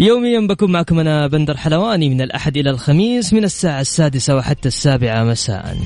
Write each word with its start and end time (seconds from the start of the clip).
يوميا 0.00 0.40
بكون 0.40 0.72
معكم 0.72 0.98
أنا 0.98 1.26
بندر 1.26 1.56
حلواني 1.56 2.08
من 2.08 2.20
الأحد 2.20 2.56
إلى 2.56 2.70
الخميس 2.70 3.32
من 3.32 3.44
الساعة 3.44 3.80
السادسة 3.80 4.36
وحتى 4.36 4.68
السابعة 4.68 5.24
مساء. 5.24 5.76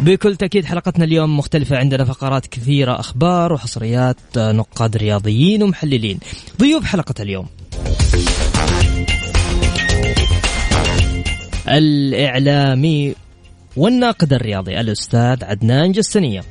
بكل 0.00 0.36
تأكيد 0.36 0.64
حلقتنا 0.64 1.04
اليوم 1.04 1.38
مختلفة 1.38 1.76
عندنا 1.76 2.04
فقرات 2.04 2.46
كثيرة 2.46 3.00
أخبار 3.00 3.52
وحصريات 3.52 4.16
نقاد 4.36 4.96
رياضيين 4.96 5.62
ومحللين. 5.62 6.18
ضيوف 6.60 6.84
حلقة 6.84 7.14
اليوم. 7.20 7.46
الإعلامي 11.68 13.14
والناقد 13.76 14.32
الرياضي 14.32 14.80
الأستاذ 14.80 15.44
عدنان 15.44 15.92
جسنية 15.92 16.42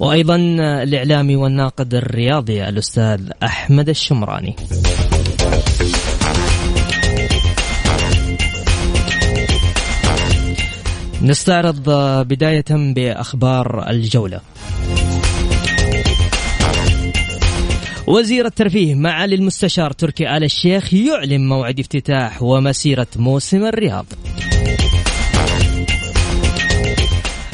وأيضا 0.00 0.36
الإعلامي 0.82 1.36
والناقد 1.36 1.94
الرياضي 1.94 2.68
الأستاذ 2.68 3.20
أحمد 3.42 3.88
الشمراني. 3.88 4.56
نستعرض 11.22 11.90
بداية 12.28 12.64
بأخبار 12.70 13.90
الجولة. 13.90 14.40
وزير 18.06 18.46
الترفيه 18.46 18.94
معالي 18.94 19.34
المستشار 19.34 19.92
تركي 19.92 20.36
آل 20.36 20.44
الشيخ 20.44 20.94
يعلن 20.94 21.48
موعد 21.48 21.80
افتتاح 21.80 22.42
ومسيرة 22.42 23.06
موسم 23.16 23.64
الرياض. 23.64 24.06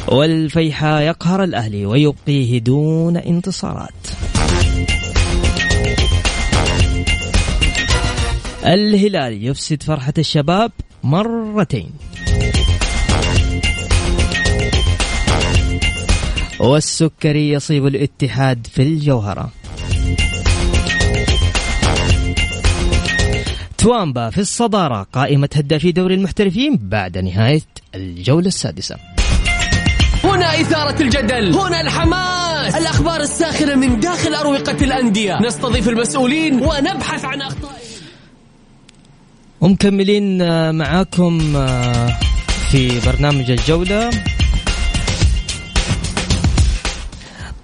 والفيحاء 0.09 1.03
يقهر 1.03 1.45
الأهلي 1.45 1.87
ويبقيه 1.87 2.59
دون 2.59 3.17
انتصارات. 3.17 4.07
الهلال 8.65 9.45
يفسد 9.45 9.83
فرحة 9.83 10.15
الشباب 10.19 10.73
مرتين. 11.03 11.91
والسكري 16.61 17.51
يصيب 17.51 17.87
الاتحاد 17.87 18.67
في 18.67 18.83
الجوهرة. 18.83 19.51
توامبا 23.79 24.31
في 24.31 24.39
الصدارة 24.39 25.07
قائمة 25.13 25.49
هدافي 25.55 25.93
دوري 25.93 26.15
المحترفين 26.15 26.79
بعد 26.83 27.19
نهاية 27.19 27.63
الجولة 27.95 28.47
السادسة. 28.47 29.14
هنا 30.35 30.61
إثارة 30.61 31.03
الجدل. 31.03 31.55
هنا 31.55 31.81
الحماس. 31.81 32.75
الأخبار 32.75 33.21
الساخنة 33.21 33.75
من 33.75 34.01
داخل 34.01 34.35
أروقة 34.35 34.85
الأندية. 34.85 35.39
نستضيف 35.43 35.89
المسؤولين 35.89 36.55
ونبحث 36.55 37.25
عن 37.25 37.43
أخطائهم. 37.43 37.75
ومكملين 39.61 40.39
معاكم 40.75 41.39
في 42.71 43.01
برنامج 43.07 43.51
الجولة. 43.51 44.11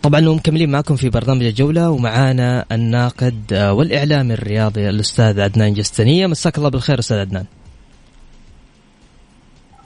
طبعا 0.02 0.28
ومكملين 0.28 0.70
معكم 0.70 0.96
في 0.96 1.10
برنامج 1.10 1.42
الجولة 1.42 1.90
ومعانا 1.90 2.64
الناقد 2.72 3.54
والإعلامي 3.54 4.34
الرياضي 4.34 4.88
الأستاذ 4.88 5.40
عدنان 5.40 5.74
جستنية. 5.74 6.26
مساك 6.26 6.58
الله 6.58 6.68
بالخير 6.68 6.98
أستاذ 6.98 7.16
عدنان. 7.16 7.44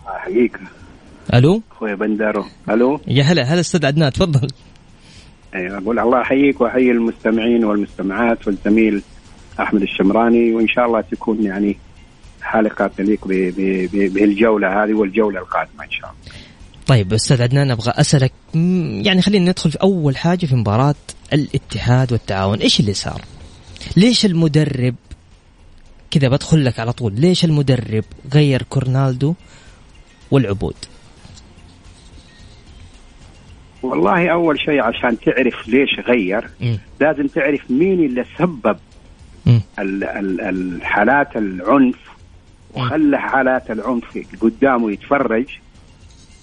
أحييك. 0.09 0.59
ألو؟ 1.34 1.62
أخوي 1.72 1.96
بندر. 1.96 2.44
ألو؟ 2.70 3.00
يا 3.06 3.22
هلا 3.22 3.42
هلا 3.42 3.60
أستاذ 3.60 3.86
عدنان 3.86 4.12
تفضل. 4.12 4.48
أيوة 5.54 5.78
أقول 5.78 5.98
الله 5.98 6.20
يحييك 6.20 6.60
وأحيي 6.60 6.90
المستمعين 6.90 7.64
والمستمعات 7.64 8.46
والزميل 8.46 9.02
أحمد 9.60 9.82
الشمراني 9.82 10.52
وإن 10.52 10.68
شاء 10.68 10.86
الله 10.86 11.00
تكون 11.00 11.44
يعني 11.44 11.76
حلقة 12.42 12.90
تليق 12.96 13.26
بالجولة 13.92 14.84
هذه 14.84 14.94
والجولة 14.94 15.40
القادمة 15.40 15.84
إن 15.84 15.90
شاء 15.90 16.10
الله. 16.10 16.34
طيب 16.86 17.12
أستاذ 17.12 17.42
عدنان 17.42 17.70
أبغى 17.70 17.92
أسألك 17.96 18.32
يعني 19.04 19.22
خلينا 19.22 19.50
ندخل 19.50 19.70
في 19.70 19.78
أول 19.82 20.16
حاجة 20.16 20.46
في 20.46 20.54
مباراة 20.54 20.94
الاتحاد 21.32 22.12
والتعاون. 22.12 22.58
إيش 22.58 22.80
اللي 22.80 22.94
صار؟ 22.94 23.22
ليش 23.96 24.26
المدرب 24.26 24.94
كذا 26.10 26.28
بدخل 26.28 26.64
لك 26.64 26.80
على 26.80 26.92
طول 26.92 27.12
ليش 27.20 27.44
المدرب 27.44 28.04
غير 28.34 28.62
كورنالدو 28.62 29.34
والعبود؟ 30.30 30.74
والله 33.84 34.28
أول 34.28 34.61
شيء 34.61 34.81
عشان 34.83 35.19
تعرف 35.21 35.69
ليش 35.69 36.00
غير 36.00 36.45
م. 36.61 36.75
لازم 37.00 37.27
تعرف 37.27 37.71
مين 37.71 38.05
اللي 38.05 38.25
سبب 38.39 38.77
ال 39.78 40.05
ال 40.05 40.41
الحالات 40.41 41.37
العنف 41.37 41.97
وخلى 42.75 43.19
حالات 43.21 43.71
العنف 43.71 44.19
قدامه 44.43 44.93
يتفرج 44.93 45.45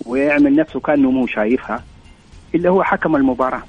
ويعمل 0.06 0.56
نفسه 0.56 0.79
كأنه 0.79 1.12
مو 1.12 1.28
شايفها 1.28 1.84
اللي 2.56 2.69
هو 2.69 2.84
حكم 2.84 3.16
المباراة 3.16 3.63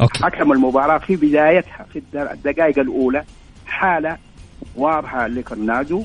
أوكي. 0.00 0.24
حكم 0.24 0.52
المباراة 0.52 0.98
في 0.98 1.16
بدايتها 1.16 1.86
في 1.92 2.02
الدقائق 2.14 2.78
الأولى 2.78 3.24
حالة 3.66 4.16
واضحة 4.76 5.26
لكرنادو 5.26 6.04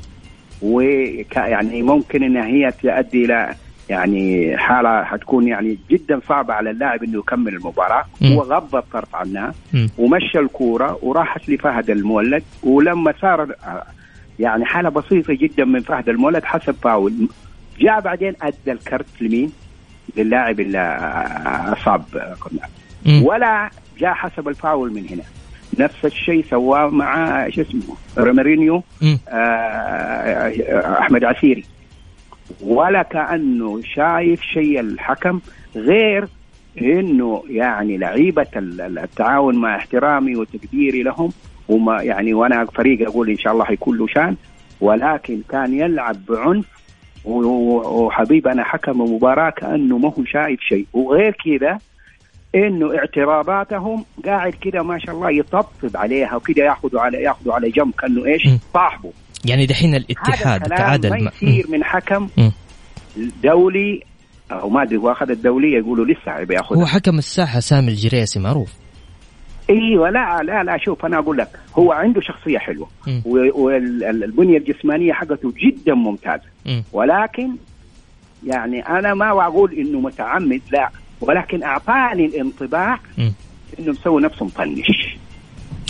ويعني 0.62 1.82
ممكن 1.82 2.24
انها 2.24 2.46
هي 2.48 2.72
تؤدي 2.72 3.26
إلى 3.26 3.56
يعني 3.90 4.58
حالة 4.58 5.04
حتكون 5.04 5.48
يعني 5.48 5.78
جدا 5.90 6.20
صعبة 6.28 6.54
على 6.54 6.70
اللاعب 6.70 7.04
إنه 7.04 7.20
يكمل 7.20 7.54
المباراة. 7.54 8.04
م. 8.22 8.26
هو 8.26 8.42
غض 8.42 8.76
الطرف 8.76 9.16
عنها 9.16 9.54
م. 9.74 9.88
ومشى 9.98 10.40
الكورة 10.40 11.00
وراحت 11.02 11.50
لفهد 11.50 11.90
المولد. 11.90 12.44
ولما 12.64 13.14
صار 13.22 13.56
يعني 14.40 14.66
حالة 14.66 14.90
بسيطة 14.90 15.34
جدا 15.34 15.66
من 15.66 15.80
فهد 15.80 16.10
المولد 16.10 16.44
حسب 16.44 16.76
فاول. 16.84 17.14
جاء 17.80 18.00
بعدين 18.00 18.34
أدى 18.42 18.72
الكرت 18.72 19.22
لمين؟ 19.22 19.52
للاعب 20.18 20.60
اللي 20.60 20.80
أصاب 21.82 22.04
كورنال 22.40 22.70
ولا 23.28 23.70
جاء 24.00 24.14
حسب 24.14 24.48
الفاول 24.48 24.94
من 24.94 25.08
هنا. 25.10 25.24
نفس 25.80 26.06
الشيء 26.06 26.46
سواه 26.50 26.88
مع 26.88 27.50
شو 27.50 27.62
اسمه 27.62 27.96
رومارينيو 28.18 28.84
آه 29.30 31.00
أحمد 31.00 31.24
عسيري. 31.24 31.64
ولا 32.62 33.04
كأنه 33.04 33.82
شايف 33.82 34.42
شيء 34.42 34.80
الحكم 34.80 35.40
غير 35.76 36.28
إنه 36.82 37.44
يعني 37.50 37.98
لعيبة 37.98 38.48
التعاون 38.56 39.56
مع 39.56 39.76
احترامي 39.76 40.36
وتقديري 40.36 41.04
لهم 41.04 41.32
وما 41.70 42.02
يعني 42.02 42.34
وأنا 42.34 42.66
فريق 42.66 43.10
أقول 43.10 43.30
إن 43.30 43.38
شاء 43.38 43.54
الله 43.54 43.66
حيكون 43.66 43.98
له 43.98 44.08
شان. 44.08 44.36
ولكن 44.82 45.42
كان 45.50 45.74
يلعب 45.74 46.16
بعنف 46.30 46.66
وحبيب 47.26 48.48
أنا 48.48 48.64
حكم 48.64 49.02
مباراه 49.02 49.50
كأنه 49.50 49.98
ما 49.98 50.14
هو 50.20 50.26
شايف 50.26 50.60
شيء. 50.60 50.86
وغير 50.94 51.36
كذا 51.46 51.78
إنه 52.56 52.98
اعتراضاتهم 52.98 54.06
قاعد 54.26 54.54
كذا 54.54 54.82
ما 54.82 55.00
شاء 55.00 55.16
الله 55.16 55.32
يطبطب 55.32 55.98
عليها 55.98 56.36
وكذا 56.36 56.66
ياخذوا 56.66 57.02
على 57.02 57.22
ياخذوا 57.22 57.54
على 57.54 57.70
جنب 57.70 57.94
كأنه 58.00 58.26
إيش؟ 58.26 58.48
صاحبه. 58.74 59.12
يعني 59.46 59.66
دحين 59.66 59.96
الاتحاد 59.96 60.62
تعادل 60.64 61.10
ما 61.10 61.32
يصير 61.36 61.66
من 61.70 61.84
حكم. 61.84 62.30
دولي 63.44 64.04
أو 64.52 64.70
ما 64.70 64.84
أدري 64.84 64.98
هو 64.98 65.12
أخذ 65.12 65.32
الدولية 65.32 65.78
يقولوا 65.78 66.06
لسه 66.06 66.44
بياخذ 66.44 66.76
هو 66.76 66.86
حكم 66.86 67.18
الساحة 67.18 67.60
سامي 67.60 67.88
الجريسي 67.88 68.40
معروف 68.40 68.74
إيوه 69.70 70.10
لا 70.10 70.44
لا 70.44 70.64
لا 70.64 70.78
شوف 70.78 71.06
أنا 71.06 71.20
أقول 71.20 71.38
لك 71.38 71.50
هو 71.78 71.92
عنده 71.92 72.22
شخصية 72.22 72.58
حلوة. 72.58 72.88
والبنية 73.26 74.58
الجسمانية 74.58 75.14
حقته 75.14 75.54
جدا 75.58 75.94
ممتازة 75.94 76.44
مم. 76.66 76.84
ولكن 76.94 77.50
يعني 78.48 78.80
أنا 78.80 79.14
ما 79.14 79.46
أقول 79.46 79.74
إنه 79.74 80.00
متعمد 80.00 80.62
لا 80.72 80.90
ولكن 81.22 81.64
أعطاني 81.64 82.26
الانطباع. 82.26 83.00
إنه 83.80 83.92
مسوي 83.92 84.22
نفسه 84.22 84.46
مطنش 84.46 85.18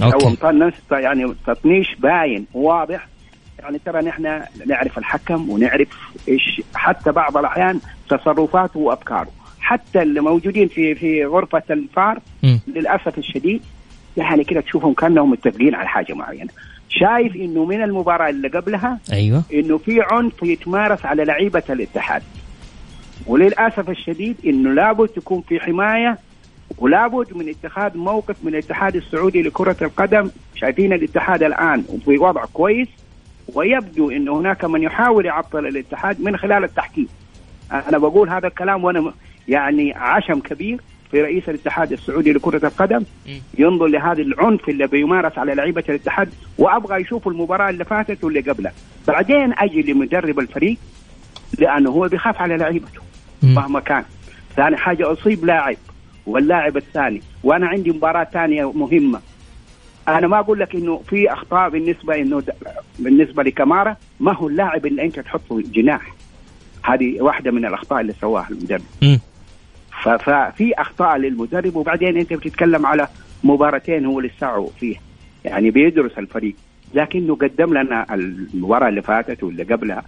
هو 0.03 0.11
أوكي 0.11 0.25
مطنش 0.27 0.73
يعني 0.91 1.33
تطنيش 1.47 1.95
باين 1.99 2.45
واضح 2.53 3.07
يعني 3.59 3.79
ترى 3.85 4.01
نحن 4.01 4.41
نعرف 4.65 4.97
الحكم 4.97 5.49
ونعرف 5.49 5.87
إيش 6.27 6.61
حتى 6.75 7.11
بعض 7.11 7.37
الأحيان 7.37 7.79
تصرفاته 8.09 8.79
وأفكاره. 8.79 9.31
حتى 9.59 10.01
اللي 10.01 10.21
موجودين 10.21 10.67
في 10.67 10.95
في 10.95 11.25
غرفة 11.25 11.63
الفار. 11.69 12.19
للأسف 12.67 13.17
الشديد 13.17 13.61
يعني 14.17 14.43
كده 14.43 14.61
تشوفهم 14.61 14.93
كأنهم 14.93 15.31
متفقين 15.31 15.75
على 15.75 15.87
حاجة 15.87 16.13
معينة. 16.13 16.49
شايف 16.89 17.35
إنه 17.35 17.65
من 17.65 17.83
المباراة 17.83 18.29
اللي 18.29 18.47
قبلها 18.47 18.99
أيوه. 19.11 19.43
إنه 19.53 19.77
في 19.77 20.01
عنف 20.11 20.43
يتمارس 20.43 21.05
على 21.05 21.25
لعيبة 21.25 21.63
الاتحاد. 21.69 22.23
وللأسف 23.27 23.89
الشديد 23.89 24.35
إنه 24.45 24.73
لابد 24.73 25.07
تكون 25.07 25.41
في 25.41 25.59
حماية 25.59 26.17
ولابد 26.77 27.37
من 27.37 27.49
اتخاذ 27.49 27.97
موقف 27.97 28.35
من 28.43 28.53
الاتحاد 28.53 28.95
السعودي 28.95 29.41
لكرة 29.41 29.77
القدم. 29.81 30.29
شايفين 30.55 30.93
الاتحاد 30.93 31.43
الآن 31.43 31.83
في 32.05 32.17
وضع 32.17 32.45
كويس. 32.53 32.87
ويبدو 33.53 34.12
إن 34.12 34.30
هناك 34.30 34.65
من 34.65 34.83
يحاول 34.83 35.25
يعطل 35.25 35.68
الاتحاد 35.68 36.21
من 36.21 36.38
خلال 36.38 36.63
التحكيم. 36.63 37.07
أنا 37.71 37.97
بقول 37.97 38.30
هذا 38.30 38.47
الكلام 38.47 38.83
وأنا 38.83 39.01
م- 39.01 39.13
يعني 39.47 39.94
عشم 39.94 40.39
كبير 40.39 40.80
في 41.12 41.21
رئيس 41.21 41.50
الاتحاد 41.50 41.92
السعودي 41.92 42.33
لكرة 42.33 42.65
القدم. 42.68 43.03
ينظر 43.57 43.86
لهذا 43.88 44.21
العنف 44.21 44.69
اللي 44.69 44.88
بيمارس 44.88 45.38
على 45.38 45.56
لعيبة 45.56 45.83
الاتحاد 45.89 46.30
وأبغى 46.57 47.01
يشوف 47.01 47.27
المباراة 47.27 47.69
اللي 47.69 47.86
فاتت 47.86 48.24
واللي 48.24 48.39
قبلها. 48.39 48.74
بعدين 49.07 49.53
أجي 49.57 49.81
لمدرب 49.81 50.39
الفريق 50.39 50.77
لأنه 51.59 51.89
هو 51.89 52.07
بيخاف 52.07 52.41
على 52.41 52.57
لعيبته. 52.57 53.01
مهما 53.56 53.80
كان. 53.80 54.03
ثاني 54.56 54.77
حاجة 54.77 55.12
أصيب 55.12 55.45
لاعب 55.45 55.75
واللاعب 56.27 56.77
الثاني. 56.77 57.21
وأنا 57.44 57.68
عندي 57.68 57.91
مباراة 57.91 58.24
ثانية 58.24 58.71
مهمة. 58.71 59.19
أنا 60.07 60.27
ما 60.27 60.39
أقول 60.39 60.59
لك 60.59 60.75
إنه 60.75 61.01
في 61.09 61.33
أخطاء 61.33 61.69
بالنسبة 61.69 62.15
إنه 62.15 62.43
بالنسبة 62.99 63.43
لكمارا 63.43 63.95
ما 64.19 64.35
هو 64.35 64.47
اللاعب 64.47 64.85
اللي 64.85 65.03
أنت 65.05 65.19
تحطه 65.19 65.61
جناح. 65.61 66.13
هذه 66.83 67.21
واحدة 67.21 67.51
من 67.51 67.65
الأخطاء 67.65 68.01
اللي 68.01 68.13
سواها 68.21 68.47
المدرب. 68.49 68.81
ففي 70.17 70.73
أخطاء 70.77 71.17
للمدرب 71.17 71.75
وبعدين 71.75 72.17
أنت 72.17 72.33
بتتكلم 72.33 72.85
على 72.85 73.07
مباراتين 73.43 74.05
هو 74.05 74.19
لسه 74.19 74.65
فيها 74.79 74.99
يعني 75.45 75.71
بيدرس 75.71 76.11
الفريق. 76.19 76.55
لكنه 76.93 77.35
قدم 77.35 77.73
لنا 77.77 78.13
المباراة 78.13 78.89
اللي 78.89 79.01
فاتت 79.01 79.43
واللي 79.43 79.63
قبلها. 79.63 80.03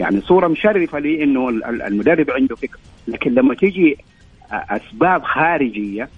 يعني 0.00 0.20
صورة 0.20 0.48
مشرفة 0.48 0.98
لي 0.98 1.24
إنه 1.24 1.48
ال- 1.48 1.64
ال- 1.64 1.82
المدرب 1.82 2.30
عنده 2.30 2.56
فكرة. 2.56 2.78
لكن 3.08 3.34
لما 3.34 3.54
تيجي 3.54 3.96
أسباب 4.52 5.22
خارجية 5.22 6.08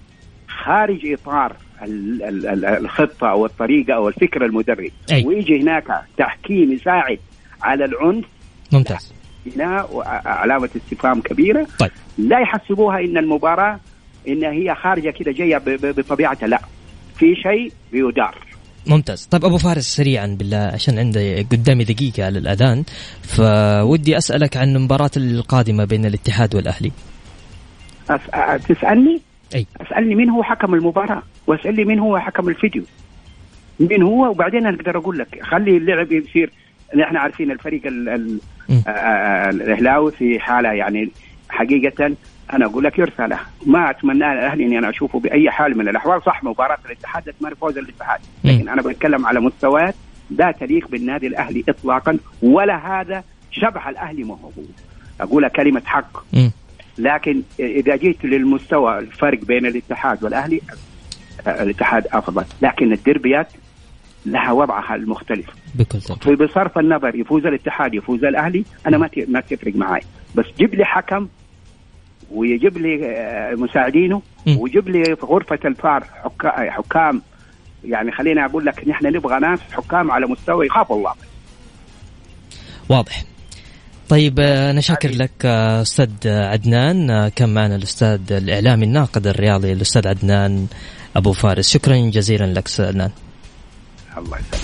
خارج 0.47 1.11
إطار 1.13 1.55
الخطة 1.83 3.29
أو 3.31 3.45
الطريقة 3.45 3.93
أو 3.93 4.07
الفكرة 4.07 4.45
المدرب. 4.45 4.91
أي. 5.11 5.25
ويجي 5.25 5.61
هناك 5.61 5.87
تحكيم 6.17 6.71
يساعد 6.71 7.19
على 7.61 7.85
العنف. 7.85 8.25
ممتاز. 8.71 9.13
هنا 9.55 9.87
علامة 10.25 10.69
استفهام 10.75 11.21
كبيرة. 11.21 11.67
طيب. 11.79 11.91
لا 12.17 12.39
يحسبوها 12.39 12.99
إن 12.99 13.17
المباراة 13.17 13.79
إن 14.27 14.43
هي 14.43 14.75
خارجة 14.75 15.09
كده 15.09 15.31
جاية 15.31 15.61
بطبيعتها. 15.67 16.47
لا. 16.47 16.61
في 17.17 17.35
شيء 17.35 17.71
بيدار. 17.91 18.35
ممتاز. 18.87 19.25
طيب 19.25 19.45
أبو 19.45 19.57
فارس 19.57 19.83
سريعا 19.83 20.35
بالله 20.39 20.57
عشان 20.57 20.99
عندي 20.99 21.41
قدامي 21.41 21.83
دقيقة 21.83 22.25
على 22.25 22.39
الأذان 22.39 22.83
فودي 23.23 24.17
أسألك 24.17 24.57
عن 24.57 24.75
المباراة 24.75 25.11
القادمة 25.17 25.85
بين 25.85 26.05
الاتحاد 26.05 26.55
والأهلي. 26.55 26.91
أس... 28.09 28.21
تسألني؟ 28.67 29.21
أي. 29.55 29.65
أسألني 29.81 30.15
مين 30.15 30.29
هو 30.29 30.43
حكم 30.43 30.73
المباراة؟ 30.73 31.23
واسالني 31.47 31.83
مين 31.85 31.99
هو 31.99 32.19
حكم 32.19 32.49
الفيديو. 32.49 32.83
مين 33.79 34.03
هو؟ 34.03 34.29
وبعدين 34.29 34.65
أقدر 34.65 34.97
أقول 34.97 35.17
لك 35.17 35.39
خلي 35.43 35.77
اللعب 35.77 36.11
يصير. 36.11 36.51
نحن 36.95 37.17
عارفين 37.17 37.51
الفريق 37.51 37.81
ال... 37.87 38.09
ال... 38.09 38.39
مم. 38.69 38.81
آ- 38.81 38.85
آ- 38.85 38.89
الإهلاوي 39.49 40.11
في 40.11 40.39
حالة 40.39 40.71
يعني 40.71 41.09
حقيقة. 41.49 42.15
أنا 42.53 42.65
أقول 42.65 42.83
لك 42.83 42.99
يرثى 42.99 43.27
له. 43.27 43.39
ما 43.65 43.89
أتمنى 43.89 44.31
الاهلي 44.33 44.65
إني 44.65 44.77
أنا 44.77 44.89
أشوفه 44.89 45.19
بأي 45.19 45.51
حال 45.51 45.77
من 45.77 45.87
الأحوال. 45.87 46.23
صح 46.23 46.43
مباراة 46.43 46.77
الاتحاد 46.85 47.29
اتمنى 47.29 47.55
فوز 47.55 47.77
الاتحاد. 47.77 48.19
لكن 48.43 48.69
أنا 48.69 48.81
بتكلم 48.81 49.25
على 49.25 49.39
مستويات 49.39 49.95
لا 50.31 50.51
تليق 50.51 50.87
بالنادي 50.87 51.27
الأهلي 51.27 51.63
اطلاقا 51.69 52.17
ولا 52.41 53.01
هذا 53.01 53.23
شبح 53.51 53.87
الأهلي 53.87 54.23
موجود 54.23 54.71
اقولها 55.21 55.49
كلمة 55.49 55.81
حق. 55.85 56.23
لكن 56.97 57.41
إذا 57.59 57.95
جيت 57.95 58.25
للمستوى 58.25 58.99
الفرق 58.99 59.39
بين 59.45 59.65
الاتحاد 59.65 60.23
والأهلي 60.23 60.61
آه، 60.69 60.73
الاتحاد 61.47 62.07
أفضل. 62.11 62.45
لكن 62.61 62.93
الدربيات 62.93 63.47
لها 64.25 64.51
وضعها 64.51 64.95
المختلف. 64.95 65.45
بكل 65.75 66.01
تأكيد. 66.01 66.23
في 66.23 66.35
بصرف 66.45 66.77
النظر 66.77 67.15
يفوز 67.15 67.45
الاتحاد 67.45 67.93
يفوز 67.93 68.23
الأهلي 68.23 68.63
أنا 68.87 68.97
ما 68.97 69.09
ما 69.27 69.39
تفرق 69.41 69.75
معي 69.75 70.01
بس 70.35 70.45
جيب 70.57 70.75
لي 70.75 70.85
حكم 70.85 71.27
ويجيب 72.31 72.77
لي 72.77 73.05
آه، 73.17 73.55
مساعدينه. 73.55 74.21
ويجيب 74.57 74.89
لي 74.89 75.03
في 75.15 75.25
غرفة 75.25 75.59
الفار 75.65 76.03
حكا- 76.23 76.71
حكام. 76.71 77.21
يعني 77.83 78.11
خليني 78.11 78.45
أقول 78.45 78.65
لك 78.65 78.87
نحن 78.87 79.05
نبغى 79.05 79.39
ناس 79.39 79.59
حكام 79.71 80.11
على 80.11 80.27
مستوى 80.27 80.65
يخاف 80.65 80.91
الله. 80.91 81.13
واضح. 82.89 83.23
طيب 84.09 84.39
آه، 84.39 84.71
أنا 84.71 84.81
شاكر 84.81 85.09
لك 85.09 85.31
آه، 85.45 85.81
أستاذ 85.81 86.09
عدنان. 86.25 87.29
كان 87.29 87.53
معنا 87.53 87.75
الأستاذ 87.75 88.19
الإعلامي 88.31 88.85
الناقد 88.85 89.27
الرياضي 89.27 89.73
الأستاذ 89.73 90.07
عدنان 90.07 90.67
أبو 91.15 91.33
فارس. 91.33 91.69
شكرا 91.69 91.95
جزيلا 91.97 92.45
لك 92.45 92.67
أستاذ 92.67 92.85
عدنان 92.85 93.11
الله 94.17 94.37
يسلمك. 94.37 94.61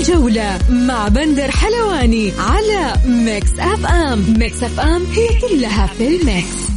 الجولة 0.00 0.58
مع 0.70 1.08
بندر 1.08 1.50
حلواني 1.50 2.32
على 2.38 2.94
Mix 3.06 3.50
FM. 3.58 4.34
Mix 4.38 4.62
FM 4.62 5.06
هي 5.12 5.28
كلها 5.40 5.86
في 5.86 6.06
ال 6.08 6.20
mix. 6.20 6.69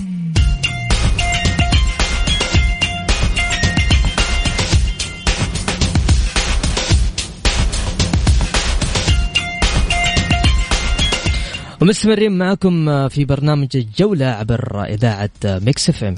ومستمرين 11.84 12.32
معكم 12.32 13.08
في 13.08 13.25
برنامج 13.25 13.68
الجولة 13.75 14.25
عبر 14.25 14.84
إذاعة 14.84 15.30
Mix 15.46 15.90
FM. 15.90 16.16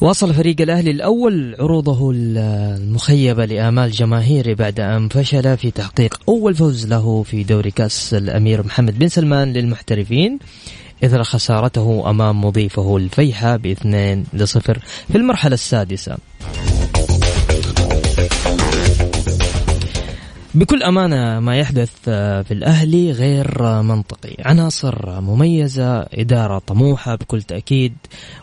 واصل 0.00 0.34
فريق 0.34 0.60
الأهلي 0.60 0.90
الأول 0.90 1.56
عروضه 1.60 2.12
المخيبة 2.14 3.44
لآمال 3.44 3.90
جماهيره 3.90 4.54
بعد 4.54 4.80
أن 4.80 5.08
فشل 5.08 5.56
في 5.56 5.70
تحقيق 5.70 6.20
أول 6.28 6.54
فوز 6.54 6.86
له 6.86 7.22
في 7.22 7.42
دوري 7.42 7.70
كأس 7.70 8.14
الأمير 8.14 8.66
محمد 8.66 8.98
بن 8.98 9.08
سلمان 9.08 9.52
للمحترفين 9.52 10.38
إثر 11.04 11.22
خسارته 11.22 12.10
أمام 12.10 12.44
مضيفه 12.44 12.96
الفيحة 12.96 13.56
بإثنين 13.56 14.24
لصفر 14.32 14.78
في 15.12 15.18
المرحلة 15.18 15.54
السادسة. 15.54 16.16
بكل 20.58 20.82
أمانة 20.82 21.40
ما 21.40 21.56
يحدث 21.58 21.92
آه، 22.08 22.42
في 22.42 22.54
الأهلي 22.54 23.12
غير 23.12 23.64
آه، 23.66 23.82
منطقي. 23.82 24.36
عناصر 24.44 25.20
مميزة 25.20 25.98
إدارة 26.02 26.58
طموحة 26.58 27.14
بكل 27.14 27.42
تأكيد 27.42 27.92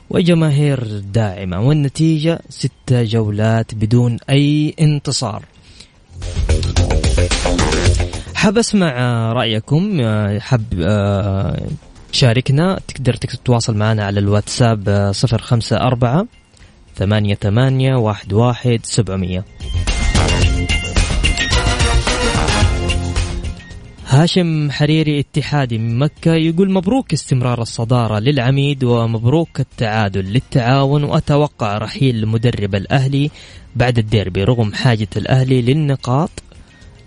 وجماهير 0.10 1.00
داعمة 1.13 1.62
والنتيجة 1.62 2.39
ستة 2.50 3.03
جولات 3.03 3.75
بدون 3.75 4.17
أي 4.29 4.75
انتصار. 4.79 5.45
حاب 8.36 8.57
أسمع 8.57 8.93
آه، 8.98 9.34
رأيكم 9.34 10.01
آه، 10.01 10.39
حاب 10.39 10.63
آه، 10.81 11.67
شاركنا 12.12 12.79
تقدر 12.88 13.13
تتواصل 13.13 13.77
معنا 13.77 14.05
على 14.05 14.19
الواتساب 14.19 14.89
آه، 14.89 15.12
صفر 15.12 15.41
خمسة 15.41 15.77
أربعة 15.77 16.25
ثمانية 16.95 17.36
ثمانية 17.36 17.95
واحد 17.95 18.34
واحد 18.34 18.79
سبعمية. 18.84 19.45
هاشم 24.15 24.72
حريري 24.72 25.19
اتحادي 25.19 25.77
من 25.77 26.00
مكة 26.00 26.34
يقول 26.34 26.72
مبروك 26.72 27.13
استمرار 27.13 27.62
الصدارة 27.62 28.19
للعميد 28.19 28.84
ومبروك 28.84 29.60
التعادل 29.60 30.25
للتعاون 30.25 31.03
وأتوقع 31.03 31.77
رحيل 31.77 32.15
المدرب 32.15 32.75
الأهلي 32.75 33.31
بعد 33.75 33.98
الديربي 33.98 34.43
رغم 34.43 34.74
حاجة 34.74 35.07
الأهلي 35.17 35.62
للنقاط 35.62 36.29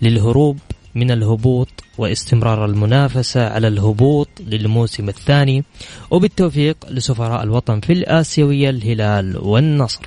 للهروب 0.01 0.57
من 0.95 1.11
الهبوط 1.11 1.69
واستمرار 1.97 2.65
المنافسة 2.65 3.49
على 3.49 3.67
الهبوط 3.67 4.29
للموسم 4.47 5.09
الثاني 5.09 5.63
وبالتوفيق 6.11 6.77
لسفراء 6.89 7.43
الوطن 7.43 7.79
في 7.79 7.93
الآسيوية 7.93 8.69
الهلال 8.69 9.37
والنصر. 9.37 10.01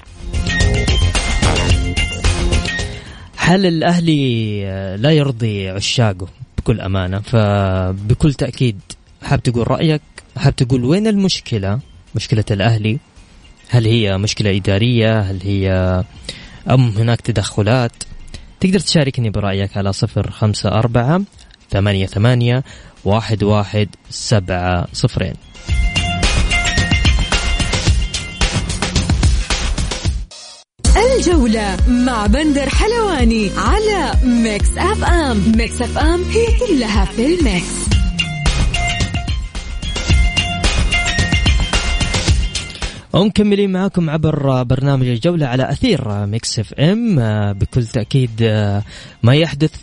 حل 3.36 3.66
الأهلي 3.66 4.96
لا 4.96 5.10
يرضي 5.10 5.68
عشاقه؟ 5.68 6.41
بكل 6.62 6.80
أمانة. 6.80 7.20
فبكل 7.20 8.34
تأكيد 8.34 8.80
حاب 9.22 9.42
تقول 9.42 9.70
رأيك 9.70 10.02
حاب 10.36 10.56
تقول 10.56 10.84
وين 10.84 11.06
المشكلة؟ 11.06 11.80
مشكلة 12.14 12.44
الأهلي. 12.50 12.98
هل 13.68 13.86
هي 13.86 14.18
مشكلة 14.18 14.56
إدارية؟ 14.56 15.20
هل 15.20 15.40
هي 15.42 15.70
أم 16.70 16.88
هناك 16.88 17.20
تدخلات؟ 17.20 17.92
تقدر 18.60 18.78
تشاركني 18.78 19.30
برأيك 19.30 19.76
على 19.76 19.92
صفر 19.92 20.30
خمسة 20.30 20.68
أربعة 20.68 21.22
ثمانية 21.70 22.06
ثمانية 22.06 22.64
واحد 23.04 23.42
واحد 23.42 23.88
سبعة 24.10 24.86
صفرين. 24.92 25.34
الجولة 30.96 31.76
مع 31.88 32.26
بندر 32.26 32.68
حلواني 32.68 33.50
على 33.56 34.12
Mix 34.24 34.68
FM. 34.76 35.52
Mix 35.56 35.82
FM 35.82 36.22
هي 36.22 36.46
كلها 36.66 37.04
في 37.04 37.26
ال 37.26 37.34
mix. 37.34 37.66
ومكملين 43.12 43.72
معاكم 43.72 44.10
عبر 44.10 44.62
برنامج 44.62 45.06
الجولة 45.06 45.46
على 45.46 45.70
أثير 45.70 46.26
Mix 46.26 46.58
FM. 46.58 47.16
بكل 47.52 47.86
تأكيد 47.86 48.42
ما 49.22 49.34
يحدث 49.34 49.76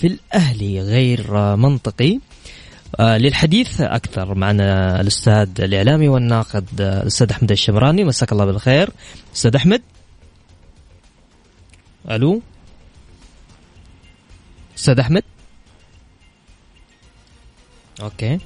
في 0.00 0.06
الأهلي 0.06 0.80
غير 0.80 1.56
منطقي. 1.56 2.18
للحديث 3.00 3.80
أكثر 3.80 4.34
معنا 4.34 5.00
الأستاذ 5.00 5.48
الإعلامي 5.58 6.08
والناقد 6.08 6.64
الأستاذ 6.80 7.30
أحمد 7.30 7.50
الشمراني. 7.50 8.04
مساك 8.04 8.32
الله 8.32 8.44
بالخير. 8.44 8.90
أستاذ 9.34 9.56
أحمد. 9.56 9.82
ألو؟ 12.08 12.42
أستاذ 14.78 15.00
أحمد؟ 15.00 15.22
أوكي. 18.02 18.38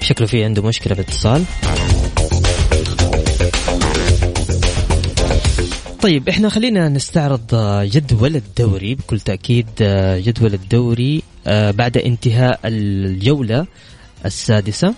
شكله 0.00 0.26
في 0.26 0.44
عنده 0.44 0.62
مشكلة 0.62 0.94
بالاتصال 0.94 1.44
طيب 6.02 6.28
إحنا 6.28 6.48
خلينا 6.48 6.88
نستعرض 6.88 7.54
جدول 7.84 8.36
الدوري. 8.36 8.94
بكل 8.94 9.20
تأكيد 9.20 9.66
جدول 10.18 10.54
الدوري 10.54 11.22
بعد 11.46 11.96
انتهاء 11.96 12.60
الجولة 12.64 13.66
السادسة. 14.24 14.94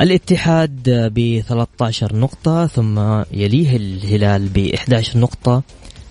الاتحاد 0.00 0.90
ب 1.14 1.40
13 1.48 2.16
نقطة 2.16 2.66
ثم 2.66 2.98
يليه 3.32 3.76
الهلال 3.76 4.48
ب 4.48 4.58
11 4.74 5.18
نقطة 5.18 5.62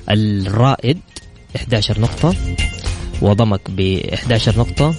الرائد 0.10 0.98
11 1.56 2.02
نقطة 2.02 2.36
وضمك 3.22 3.62
ب 3.72 3.80
11 4.14 4.58
نقطة 4.58 4.96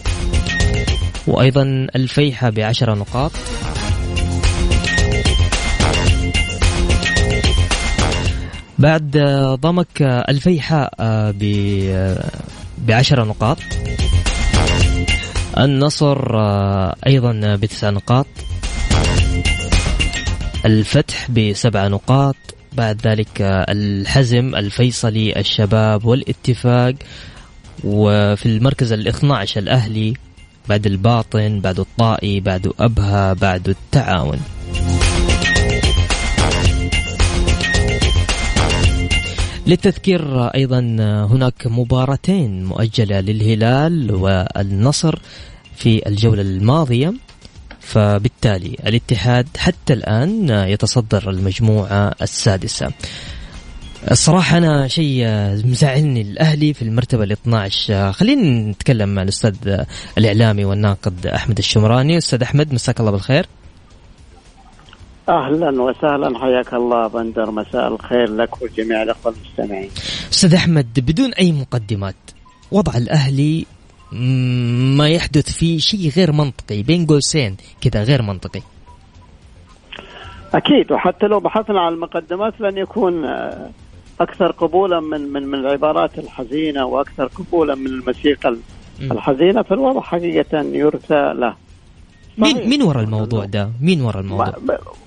وأيضا 1.26 1.62
الفيحة 1.96 2.50
بعشر 2.50 2.94
نقاط. 2.94 3.32
بعد 8.78 9.18
ضمك 9.60 10.02
الفيحاء 10.02 10.92
بعشر 12.78 13.24
نقاط. 13.24 13.58
النصر 15.58 16.36
أيضا 17.06 17.56
بتسع 17.56 17.90
نقاط. 17.90 18.26
الفتح 20.66 21.30
بسبع 21.30 21.88
نقاط. 21.88 22.36
بعد 22.72 23.06
ذلك 23.06 23.40
الحزم 23.42 24.54
الفيصلي 24.54 25.40
الشباب 25.40 26.04
والاتفاق. 26.04 26.94
وفي 27.84 28.46
المركز 28.46 28.92
ال 28.92 29.08
12 29.08 29.60
الأهلي 29.60 30.14
بعد 30.68 30.86
الباطن 30.86 31.60
بعد 31.60 31.80
الطائي 31.80 32.40
بعد 32.40 32.72
أبها 32.80 33.32
بعد 33.32 33.68
التعاون. 33.68 34.38
للتذكير 39.66 40.46
أيضا 40.46 40.80
هناك 41.30 41.66
مباراتين 41.66 42.64
مؤجلة 42.64 43.20
للهلال 43.20 44.14
والنصر 44.14 45.18
في 45.76 46.08
الجولة 46.08 46.42
الماضية. 46.42 47.14
فبالتالي 47.86 48.76
الاتحاد 48.86 49.48
حتى 49.56 49.92
الآن 49.92 50.50
يتصدر 50.50 51.30
المجموعة 51.30 52.14
السادسة. 52.22 52.92
الصراحة 54.10 54.58
أنا 54.58 54.88
شيء 54.88 55.26
مزعلني 55.64 56.20
الأهلي 56.20 56.74
في 56.74 56.82
المرتبة 56.82 57.24
ال 57.24 57.32
12 57.32 58.12
خلينا 58.12 58.70
نتكلم 58.70 59.08
مع 59.08 59.22
الأستاذ 59.22 59.84
الإعلامي 60.18 60.64
والناقد 60.64 61.26
أحمد 61.26 61.58
الشمراني. 61.58 62.18
أستاذ 62.18 62.42
أحمد 62.42 62.74
مساك 62.74 63.00
الله 63.00 63.10
بالخير. 63.10 63.46
أهلا 65.28 65.82
وسهلا 65.82 66.38
حياك 66.38 66.74
الله 66.74 67.06
بندر. 67.06 67.50
مساء 67.50 67.88
الخير 67.88 68.36
لك 68.36 68.62
وجميع 68.62 69.02
الأخوة 69.02 69.34
المستمعين. 69.34 69.90
أستاذ 70.32 70.54
أحمد 70.54 70.86
بدون 70.96 71.32
أي 71.34 71.52
مقدمات 71.52 72.14
وضع 72.70 72.96
الأهلي 72.96 73.66
ما 74.98 75.08
يحدث 75.08 75.52
فيه 75.52 75.78
شيء 75.78 76.10
غير 76.16 76.32
منطقي 76.32 76.82
بين 76.82 77.06
قوسين 77.06 77.56
كذا 77.80 78.02
غير 78.02 78.22
منطقي. 78.22 78.62
أكيد 80.54 80.92
وحتى 80.92 81.26
لو 81.26 81.40
بحثنا 81.40 81.80
عن 81.80 81.92
المقدمات 81.92 82.60
لن 82.60 82.78
يكون 82.78 83.24
أكثر 84.20 84.50
قبولا 84.52 85.00
من 85.00 85.20
من 85.32 85.46
من 85.46 85.54
العبارات 85.58 86.18
الحزينة 86.18 86.86
وأكثر 86.86 87.26
قبولا 87.26 87.74
من 87.74 87.86
الموسيقى 87.86 88.56
الحزينة 89.00 89.62
فالوضع 89.62 90.00
حقيقة 90.00 90.60
يرثى 90.62 91.32
له. 91.34 91.54
مين 92.38 92.68
مين 92.68 92.82
ورا 92.82 93.00
الموضوع 93.00 93.44
ده؟ 93.44 93.70
مين 93.80 94.00
ورا 94.00 94.20
الموضوع؟ 94.20 94.54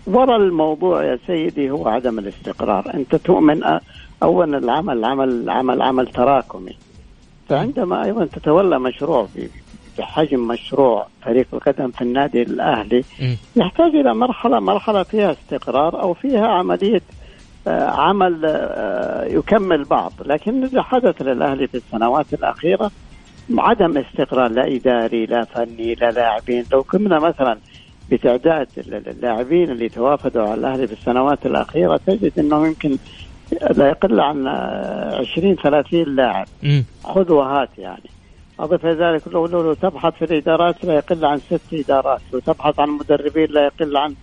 ورا 0.08 0.36
الموضوع 0.36 1.03
يا 1.03 1.20
سيدي 1.27 1.72
هو 1.72 1.88
عدم 1.88 2.20
الاستقرار، 2.20 2.94
أنت 2.94 3.15
تؤمن 3.15 3.62
اولا 4.24 4.58
العمل 4.58 4.98
العمل 4.98 5.50
عمل 5.50 5.82
عمل 5.82 6.08
تراكمي. 6.08 6.75
فعندما 7.50 8.06
أيضا 8.06 8.25
تتولى 8.25 8.79
مشروع 8.79 9.27
بحجم 9.98 10.48
مشروع 10.48 11.08
فريق 11.22 11.48
القدم 11.53 11.91
في 11.91 12.01
النادي 12.01 12.41
الأهلي 12.41 13.03
يحتاج 13.56 13.96
إلى 13.96 14.13
مرحلة 14.13 14.60
مرحلة 14.60 15.03
فيها 15.03 15.32
استقرار 15.32 16.01
أو 16.01 16.13
فيها 16.13 16.48
عملية 16.48 17.01
عمل 17.68 18.44
يكمل 19.27 19.84
بعض، 19.84 20.13
لكن 20.25 20.63
اللي 20.63 20.84
حدث 20.84 21.22
للأهلي 21.22 21.68
في 21.68 21.75
السنوات 21.75 22.34
الأخيرة 22.34 22.91
عدم 23.58 23.98
استقرار 23.98 24.51
لا 24.51 24.75
إداري 24.75 25.25
لا 25.25 25.44
فني 25.44 25.96
لا 25.96 26.12
لاعبين. 26.12 26.65
لو 26.72 26.84
كنا 26.84 27.20
مثلا 27.20 27.58
بتعداد 28.12 28.68
اللاعبين 28.77 29.70
اللي 29.72 29.89
توافدوا 29.89 30.44
على 30.44 30.53
الأهلي 30.53 30.88
في 30.88 30.94
السنوات 30.94 31.46
الأخيرة 31.46 32.00
تجد 32.08 32.32
إنه 32.39 32.68
يمكن 32.68 32.98
لا 33.51 33.89
يقل 33.89 34.20
عن 34.20 34.48
20 34.48 35.56
30 35.56 36.15
لاعب. 36.15 36.48
خذ 37.03 37.32
وهات 37.32 37.70
يعني. 37.77 38.10
اضف 38.60 38.86
إلى 38.86 38.94
ذلك 38.94 39.27
لو, 39.27 39.46
لو, 39.46 39.62
لو 39.62 39.74
تبحث 39.74 40.13
في 40.13 40.25
الإدارات 40.25 40.86
لا 40.86 40.94
يقل 40.94 41.25
عن 41.25 41.38
ست 41.38 41.74
إدارات. 41.74 42.22
لو 42.34 42.39
تبحث 42.39 42.79
عن 42.79 42.89
مدربين 42.89 43.51
لا 43.51 43.65
يقل 43.65 43.98
عن 43.98 44.15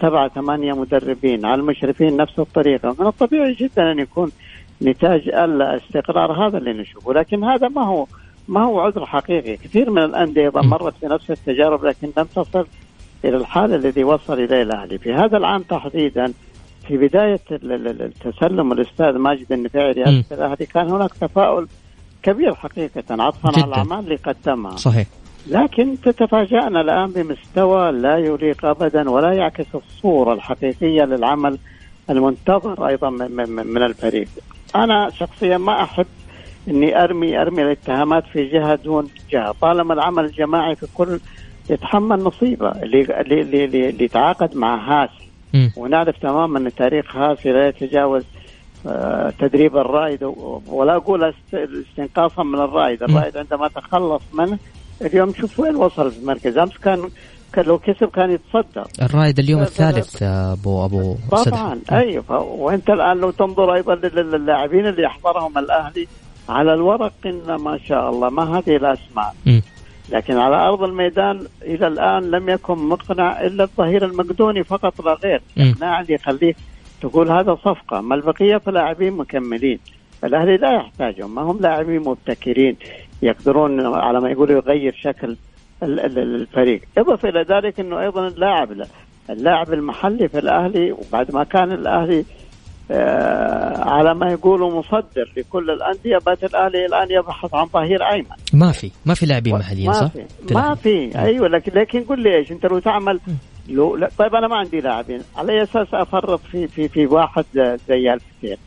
سبعة 0.00 0.28
ثمانية 0.28 0.72
مدربين. 0.72 1.46
على 1.46 1.60
المشرفين 1.60 2.16
نفس 2.16 2.38
الطريقة. 2.38 2.96
من 2.98 3.06
الطبيعي 3.06 3.52
جدا 3.52 3.92
أن 3.92 3.98
يكون 3.98 4.32
نتاج 4.82 5.28
الاستقرار 5.28 6.46
هذا 6.46 6.58
اللي 6.58 6.72
نشوفه. 6.72 7.12
لكن 7.12 7.44
هذا 7.44 7.68
ما 7.68 7.84
هو 7.84 8.06
ما 8.48 8.64
هو 8.64 8.80
عذر 8.80 9.06
حقيقي. 9.06 9.56
كثير 9.56 9.90
من 9.90 10.02
الأندية 10.02 10.52
مرت 10.54 10.94
بنفس 11.02 11.30
التجارب 11.30 11.84
لكن 11.84 12.10
لم 12.16 12.24
تصل 12.24 12.66
إلى 13.24 13.36
الحال 13.36 13.74
الذي 13.74 14.04
وصل 14.04 14.40
إليه 14.40 14.62
الأهلي. 14.62 14.98
في 14.98 15.12
هذا 15.14 15.36
العام 15.36 15.62
تحديدا 15.62 16.32
في 16.88 16.96
بداية 16.96 17.40
التسلم 17.52 18.72
الأستاذ 18.72 19.18
ماجد 19.18 19.52
النفيعي 19.52 19.92
رئاسة 19.92 20.24
الأهلي 20.32 20.66
كان 20.66 20.90
هناك 20.90 21.10
تفاؤل 21.20 21.68
كبير 22.22 22.54
حقيقة 22.54 23.22
عطفا 23.22 23.48
على 23.48 23.64
الأعمال 23.64 23.98
اللي 23.98 24.16
قدمها. 24.16 24.76
صحيح. 24.76 25.06
لكن 25.46 25.96
تتفاجأنا 26.04 26.80
الآن 26.80 27.10
بمستوى 27.10 27.92
لا 27.92 28.18
يليق 28.18 28.64
أبدا 28.64 29.10
ولا 29.10 29.32
يعكس 29.32 29.66
الصورة 29.74 30.32
الحقيقية 30.32 31.04
للعمل 31.04 31.58
المنتظر 32.10 32.88
أيضا 32.88 33.10
من 33.10 33.82
الفريق. 33.82 34.28
أنا 34.76 35.10
شخصيا 35.10 35.58
ما 35.58 35.82
أحب 35.82 36.06
إني 36.68 37.02
ارمي 37.04 37.42
أرمي 37.42 37.62
الاتهامات 37.62 38.24
في 38.32 38.44
جهة 38.44 38.74
دون 38.74 39.08
جهة. 39.30 39.54
طالما 39.60 39.94
العمل 39.94 40.24
الجماعي 40.24 40.76
في 40.76 40.86
كل 40.94 41.20
يتحمل 41.70 42.18
نصيبه 42.18 42.70
اللي 42.70 43.20
اللي 43.20 43.42
اللي, 43.42 43.88
اللي 43.88 44.08
تعاقد 44.08 44.56
مع 44.56 44.76
هاسي. 44.76 45.27
ونعرف 45.76 46.16
تماما 46.18 46.58
إن 46.58 46.74
تاريخ 46.74 47.16
هاسي 47.16 47.48
لا 47.52 47.68
يتجاوز 47.68 48.24
آه، 48.86 49.32
تدريب 49.40 49.76
الرائد 49.76 50.22
ولا 50.66 50.96
أقول 50.96 51.24
است- 51.24 51.54
استنقاصا 51.90 52.42
من 52.42 52.58
الرائد، 52.58 53.02
الرائد 53.02 53.36
عندما 53.36 53.68
تخلص 53.68 54.22
منه 54.32 54.58
اليوم 55.02 55.32
شوف 55.34 55.60
وين 55.60 55.76
وصل 55.76 56.10
في 56.10 56.18
المركز، 56.18 56.58
أمس 56.58 56.78
كان 56.78 57.08
كان 57.52 57.64
لو 57.64 57.78
كسب 57.78 58.06
كان 58.08 58.30
يتصدر. 58.30 58.86
الرائد 59.02 59.38
اليوم. 59.38 59.60
الثالث 59.62 60.22
آه، 60.22 60.52
ابو 60.52 60.84
أبو 60.84 61.14
طبعا. 61.50 61.80
أيوه. 61.92 62.40
وأنت 62.42 62.90
الآن 62.90 63.16
لو 63.18 63.30
تنظر 63.30 63.74
أيضا 63.74 63.94
لل- 63.94 64.30
للاعبين 64.30 64.86
اللي 64.86 65.02
يحضرهم 65.02 65.58
الأهلي 65.58 66.06
على 66.48 66.74
الورق 66.74 67.12
إن 67.26 67.54
ما 67.54 67.78
شاء 67.88 68.10
الله 68.10 68.30
ما 68.30 68.58
هذه 68.58 68.76
الأسماء. 68.76 69.34
لكن 70.10 70.36
على 70.36 70.56
أرض 70.56 70.82
الميدان 70.82 71.40
إلى 71.62 71.86
الآن 71.86 72.30
لم 72.30 72.48
يكن 72.48 72.78
مقنع 72.78 73.40
إلا 73.40 73.64
الظهير 73.64 74.04
المقدوني 74.04 74.64
فقط 74.64 75.00
لا 75.04 75.14
غير. 75.14 75.42
مم. 75.56 75.62
الاقناع 75.64 76.00
اللي 76.00 76.14
يخليك 76.14 76.56
تقول 77.02 77.30
هذا 77.30 77.54
صفقة 77.54 78.00
ما 78.00 78.14
البقية 78.14 78.56
فلاعبين 78.56 79.12
مكملين؟ 79.12 79.78
الأهلي 80.24 80.56
لا 80.56 80.72
يحتاجهم 80.72 81.34
ما 81.34 81.42
هم 81.42 81.58
لاعبين 81.60 82.00
مبتكرين 82.00 82.76
يقدرون 83.22 83.94
على 83.94 84.20
ما 84.20 84.30
يقولوا 84.30 84.56
يغير 84.56 84.94
شكل 85.02 85.36
ال- 85.82 86.00
ال- 86.00 86.18
الفريق. 86.18 86.80
اضف 86.98 87.26
إلى 87.26 87.42
ذلك 87.42 87.80
إنه 87.80 88.00
أيضا 88.00 88.26
اللاعب 88.28 88.68
اللاعب 89.30 89.72
المحلي 89.72 90.28
في 90.28 90.38
الأهلي 90.38 90.92
وبعد 90.92 91.34
ما 91.34 91.44
كان 91.44 91.72
الأهلي 91.72 92.24
على 92.90 94.14
ما 94.14 94.32
يقولوا 94.32 94.78
مصدر 94.78 95.32
لكل 95.36 95.70
الأندية 95.70 96.18
بات 96.26 96.44
الاهلي 96.44 96.86
الآن 96.86 97.06
يبحث 97.10 97.54
عن 97.54 97.66
ظهير 97.66 98.02
أيمن. 98.02 98.26
ما 98.52 98.72
في. 98.72 98.90
ما 99.06 99.14
في 99.14 99.26
لاعبين 99.26 99.54
محليين 99.54 99.86
ما 99.86 99.92
صح؟ 99.92 100.06
في. 100.06 100.54
ما 100.54 100.74
في. 100.74 101.18
أيوه 101.18 101.48
لكن 101.48 101.72
لكن 101.72 102.04
قل 102.04 102.20
لي 102.22 102.36
إيش؟ 102.36 102.52
أنت 102.52 102.66
لو 102.66 102.78
تعمل 102.78 103.20
لو 103.68 103.96
لا 103.96 104.10
طيب 104.18 104.34
أنا 104.34 104.48
ما 104.48 104.56
عندي 104.56 104.80
لاعبين. 104.80 105.20
على 105.36 105.52
أي 105.52 105.62
أساس 105.62 105.86
أفرط 105.94 106.40
في 106.40 106.68
في 106.68 106.88
في 106.88 107.06
واحد 107.06 107.44
زي 107.88 108.12
الفتير 108.14 108.58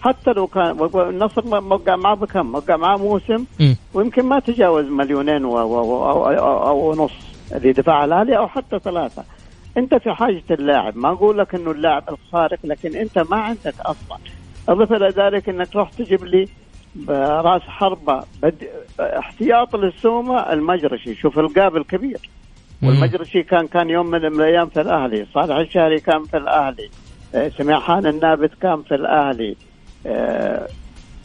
حتى 0.00 0.32
لو 0.32 0.46
كان 0.46 0.88
النصر 0.94 1.60
موقع 1.60 1.96
معاه 1.96 2.14
بكم؟ 2.14 2.46
موقع 2.46 2.76
معاه 2.76 2.96
موسم. 2.96 3.44
ويمكن 3.94 4.22
ما 4.22 4.40
تجاوز 4.40 4.84
مليونين 4.84 5.44
و 5.44 5.54
و 5.54 6.10
أو, 6.10 6.26
أو, 6.28 6.68
أو 6.68 6.90
ونص 6.90 7.12
اللي 7.54 7.72
دفعها 7.72 8.04
الأهلي 8.04 8.38
أو 8.38 8.48
حتى 8.48 8.78
ثلاثة. 8.78 9.24
انت 9.76 9.94
في 9.94 10.12
حاجة 10.12 10.42
اللاعب، 10.50 10.96
ما 10.96 11.08
أقول 11.08 11.38
لك 11.38 11.54
إنه 11.54 11.70
اللاعب 11.70 12.04
الخارق 12.08 12.58
لكن 12.64 12.96
أنت 12.96 13.18
ما 13.18 13.36
عندك 13.36 13.74
أصلا. 13.80 14.18
اضف 14.68 14.92
إلى 14.92 15.08
ذلك 15.08 15.48
إنك 15.48 15.68
تروح 15.68 15.90
تجيب 15.90 16.24
لي 16.24 16.48
راس 17.08 17.62
حربة 17.62 18.24
بد... 18.42 18.68
احتياط 19.00 19.76
للسومة 19.76 20.52
المجرشي، 20.52 21.14
شوف 21.14 21.38
القابل 21.38 21.84
كبير. 21.84 22.18
والمجرشي 22.82 23.42
كان 23.42 23.66
كان 23.66 23.90
يوم 23.90 24.06
من 24.06 24.24
الأيام 24.24 24.68
في 24.68 24.80
الأهلي، 24.80 25.26
صالح 25.34 25.56
الشهري 25.56 26.00
كان 26.00 26.24
في 26.24 26.36
الأهلي، 26.36 26.90
آه، 27.34 27.48
سميحان 27.48 28.06
النابت 28.06 28.50
كان 28.60 28.82
في 28.82 28.94
الأهلي، 28.94 29.56
آه، 30.06 30.68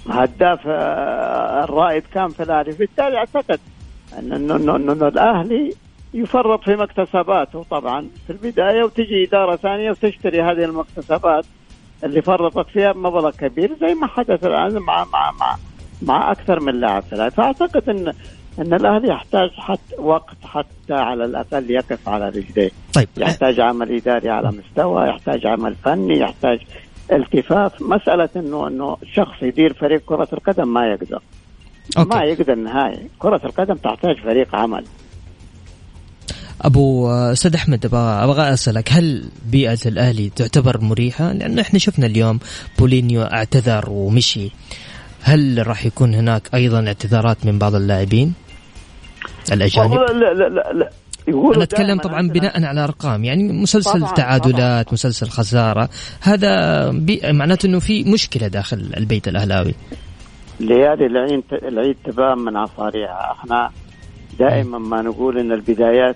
هداف 0.09 0.59
آه، 0.67 1.63
الرائد 1.63 2.03
كان 2.13 2.27
في 2.27 2.43
الأهلي، 2.43 2.71
بالتالي 2.71 3.17
أعتقد 3.17 3.59
ان 4.19 4.51
انه 4.51 5.07
الأهلي 5.07 5.73
يفرط 6.17 6.63
في 6.63 6.75
مكتسباته 6.75 7.65
طبعا 7.71 8.07
في 8.27 8.33
البداية 8.33 8.83
وتجي 8.83 9.23
إدارة 9.27 9.55
ثانية 9.55 9.91
وتشتري 9.91 10.41
هذه 10.41 10.63
المكتسبات 10.63 11.45
اللي 12.03 12.21
فرطت 12.21 12.69
فيها 12.69 12.91
بمبلغ 12.91 13.31
كبير 13.31 13.75
زي 13.81 13.93
ما 13.93 14.07
حدث 14.07 14.45
الآن 14.45 14.77
مع 14.77 15.03
مع 15.03 15.31
مع 15.31 15.55
مع 16.01 16.31
أكثر 16.31 16.59
من 16.59 16.79
لاعب 16.79 17.03
الأهلي. 17.13 17.31
فأعتقد 17.31 17.89
ان 17.89 18.13
إن 18.59 18.73
الأهلي 18.73 19.07
يحتاج 19.07 19.49
حتى 19.49 19.95
وقت 19.97 20.37
حتى 20.43 20.93
على 20.93 21.25
الأقل 21.25 21.71
يقف 21.71 22.09
على 22.09 22.29
رجليه. 22.29 22.71
طيب. 22.93 23.07
يحتاج 23.17 23.59
عمل 23.59 23.95
إداري 23.95 24.29
على 24.29 24.51
مستوى 24.51 25.07
يحتاج 25.07 25.47
عمل 25.47 25.75
فني 25.75 26.19
يحتاج 26.19 26.59
التفاف. 27.11 27.81
مسألة 27.81 28.29
انه 28.35 28.67
إنه 28.67 28.97
شخص 29.13 29.43
يدير 29.43 29.73
فريق 29.73 30.01
كرة 30.05 30.27
القدم 30.33 30.73
ما 30.73 30.87
يقدر. 30.87 31.21
أوكي. 31.97 32.09
ما 32.09 32.23
يقدر 32.23 32.55
نهائي. 32.55 33.09
كرة 33.19 33.41
القدم 33.45 33.75
تحتاج 33.75 34.17
فريق 34.17 34.55
عمل. 34.55 34.85
أبو 36.61 37.09
أستاذ 37.11 37.55
أحمد 37.55 37.85
أبغى 37.93 38.53
أسألك 38.53 38.93
هل 38.93 39.23
بيئة 39.45 39.79
الأهلي 39.85 40.29
تعتبر 40.29 40.81
مريحة؟ 40.81 41.33
لأنه 41.33 41.61
إحنا 41.61 41.79
شفنا 41.79 42.05
اليوم 42.05 42.39
بولينيو 42.79 43.21
اعتذر 43.21 43.89
ومشي. 43.89 44.51
هل 45.21 45.67
راح 45.67 45.85
يكون 45.85 46.13
هناك 46.15 46.41
أيضا 46.53 46.87
اعتذارات 46.87 47.45
من 47.45 47.59
بعض 47.59 47.75
اللاعبين 47.75 48.33
الأجانب؟ 49.51 49.93
لا 49.93 50.33
لا 50.33 50.49
لا, 50.49 50.73
لا. 50.73 50.89
أنا 51.27 51.63
أتكلم 51.63 51.99
طبعا 51.99 52.27
بناء 52.27 52.63
على 52.63 52.83
أرقام 52.83 53.23
يعني 53.23 53.53
مسلسل 53.53 53.99
طبعاً، 53.99 54.13
تعادلات 54.13 54.85
طبعاً. 54.85 54.93
مسلسل 54.93 55.27
خسارة 55.29 55.89
هذا 56.21 56.89
بي... 56.91 57.21
معناته 57.25 57.67
إنه 57.67 57.79
في 57.79 58.03
مشكلة 58.03 58.47
داخل 58.47 58.89
البيت 58.97 59.27
الأهلاوي 59.27 59.73
ليالي 60.59 61.05
العيد 61.05 61.43
العيد 61.53 61.95
تبان 62.05 62.37
من 62.37 62.57
عصاريها 62.57 63.31
إحنا 63.31 63.69
دائما 64.39 64.77
ما 64.77 65.01
نقول 65.01 65.37
إن 65.39 65.51
البدايات 65.51 66.15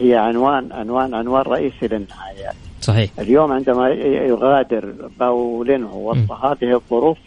هي 0.00 0.16
عنوان 0.16 0.72
عنوان 0.72 1.14
عنوان 1.14 1.42
رئيسي 1.42 1.86
للنهايات. 1.86 2.54
صحيح. 2.80 3.10
اليوم 3.18 3.52
عندما 3.52 3.88
يغادر 3.88 4.94
باولينهو 5.20 6.10
وسط 6.10 6.32
هذه 6.32 6.74
الظروف 6.74 7.18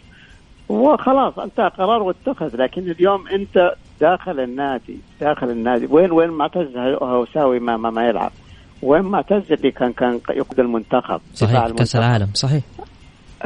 وخلاص 0.68 1.38
انتهى 1.38 1.68
قرار 1.68 2.02
واتخذ 2.02 2.56
لكن 2.56 2.90
اليوم 2.90 3.28
انت 3.28 3.72
داخل 4.00 4.40
النادي 4.40 4.98
داخل 5.20 5.50
النادي. 5.50 5.86
وين 5.90 6.12
وين 6.12 6.30
معتز 6.30 6.76
هوساوي 7.02 7.58
ما, 7.58 7.76
ما, 7.76 7.90
ما 7.90 8.08
يلعب. 8.08 8.32
وين 8.82 9.02
معتز 9.02 9.52
اللي 9.52 9.70
كان 9.70 9.92
كان 9.92 10.20
يقود 10.30 10.60
المنتخب؟ 10.60 11.20
صحيح 11.34 11.68
كأس. 11.68 11.96
العالم 11.96 12.28
صحيح. 12.34 12.62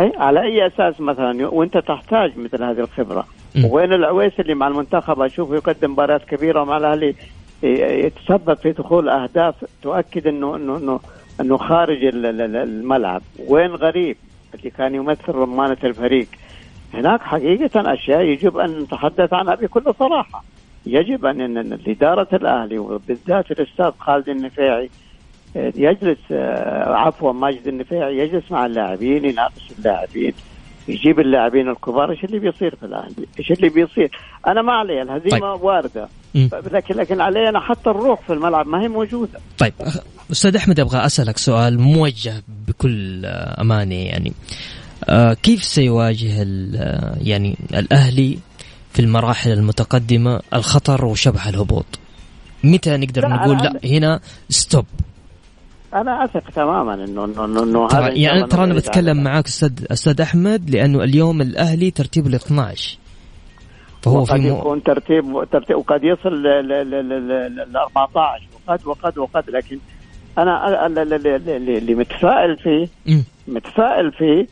أي 0.00 0.12
على 0.16 0.40
أي 0.40 0.66
أساس 0.66 1.00
مثلا؟ 1.00 1.46
وأنت 1.48 1.78
تحتاج 1.78 2.38
مثل 2.38 2.64
هذه 2.64 2.80
الخبرة. 2.80 3.26
م. 3.56 3.64
وين 3.70 3.92
العويس 3.92 4.32
اللي 4.40 4.54
مع 4.54 4.68
المنتخب؟ 4.68 5.20
أشوفه 5.20 5.54
يقدم 5.54 5.92
مباريات 5.92 6.24
كبيرة 6.24 6.62
ومع 6.62 6.76
الأهلي. 6.76 7.14
يتسبب 7.62 8.54
في 8.54 8.72
دخول 8.72 9.08
أهداف 9.08 9.54
تؤكد 9.82 10.26
انه 10.26 10.56
انه 10.56 10.76
انه 10.76 11.00
إنه 11.40 11.56
خارج 11.56 12.04
ال- 12.04 12.26
ال- 12.26 12.40
ال- 12.40 12.56
الملعب 12.56 13.22
وين 13.48 13.70
غريب 13.74 14.16
اللي 14.54 14.70
كان 14.70 14.94
يمثل 14.94 15.32
رمانة 15.32 15.76
الفريق 15.84 16.26
هناك 16.94 17.20
حقيقة 17.22 17.92
أشياء 17.94 18.20
يجب 18.20 18.56
أن 18.58 18.78
نتحدث 18.78 19.32
عنها 19.32 19.54
بكل 19.54 19.94
صراحة 19.98 20.44
يجب 20.86 21.26
ان 21.26 21.78
إدارة 21.86 22.28
الأهلي 22.32 22.78
وبالذات 22.78 23.50
الأستاذ 23.50 23.90
خالد 23.98 24.28
النفيعي 24.28 24.90
يجلس 25.56 26.18
آه، 26.32 26.94
عفوا 26.94 27.32
ماجد 27.32 27.68
النفيعي 27.68 28.18
يجلس 28.18 28.50
مع 28.52 28.66
اللاعبين 28.66 29.24
يناقش 29.24 29.70
اللاعبين 29.78 30.32
يجيب 30.88 31.20
اللاعبين 31.20 31.68
الكبار 31.68 32.10
إيش 32.10 32.24
اللي 32.24 32.38
بيصير 32.38 32.74
في 32.74 32.86
الأهلي؟ 32.86 33.26
إيش 33.38 33.52
اللي 33.52 33.68
بيصير؟ 33.68 34.18
أنا 34.46 34.62
ما 34.62 34.72
علي 34.72 35.02
الهزيمة 35.02 35.54
طيب. 35.54 35.62
واردة. 35.64 36.08
لكن 36.72 36.94
لكن 36.94 37.20
علي 37.20 37.48
أنا 37.48 37.60
حتى 37.60 37.90
الروح 37.90 38.20
في 38.26 38.32
الملعب 38.32 38.66
ما 38.66 38.82
هي 38.82 38.88
موجودة 38.88 39.40
طيب 39.58 39.72
أستاذ 40.30 40.56
أحمد 40.56 40.80
أبغى 40.80 41.06
أسألك 41.06 41.38
سؤال 41.38 41.80
موجه 41.80 42.42
بكل 42.68 43.26
أمانة 43.60 43.94
يعني 43.94 44.32
آه، 45.04 45.34
كيف 45.34 45.64
سيواجه 45.64 46.42
آه، 46.42 47.16
يعني 47.20 47.56
الأهلي 47.74 48.38
في 48.92 49.02
المراحل 49.02 49.50
المتقدمة 49.50 50.40
الخطر 50.54 51.04
وشبح 51.04 51.46
الهبوط؟ 51.46 51.86
متى 52.64 52.96
نقدر 52.96 53.28
لا، 53.28 53.34
نقول 53.34 53.56
لا 53.56 53.80
هنا 53.84 54.20
ستوب 54.48 54.86
أنا 55.94 56.24
أثق 56.24 56.50
تماما 56.50 56.94
انه 56.94 57.24
انه 57.24 57.44
انه, 57.44 57.62
إنه 57.62 57.86
هذا 57.86 58.08
يعني 58.08 58.42
ترى 58.42 58.64
أنا 58.64 58.74
بتكلم. 58.74 59.22
معاك 59.22 59.46
أستاذ 59.46 59.72
أستاذ 59.90 60.20
أحمد 60.20 60.70
لأنه 60.70 61.04
اليوم 61.04 61.40
الأهلي 61.40 61.90
ترتيبه 61.90 62.28
ال 62.28 62.34
12 62.34 62.98
فهو 64.02 64.24
في 64.24 64.32
وقد. 64.32 64.44
يكون 64.44 64.82
ترتيب 64.82 65.44
ترتيب 65.52 65.76
وقد 65.76 66.04
يصل 66.04 66.42
ل 66.42 66.68
ل- 66.68 66.90
ل- 66.90 67.08
ل- 67.08 67.72
ل 67.72 67.76
14 67.76 68.42
وقد 68.68 68.86
وقد 68.86 69.18
وقد 69.18 69.50
لكن 69.50 69.78
أنا 70.38 70.86
ال- 70.86 70.98
ال- 70.98 71.26
ال- 71.26 71.70
اللي 71.76 71.94
متفائل 71.94 72.56
فيه. 72.56 72.88
متفائل 73.48 74.12
فيه 74.12 74.46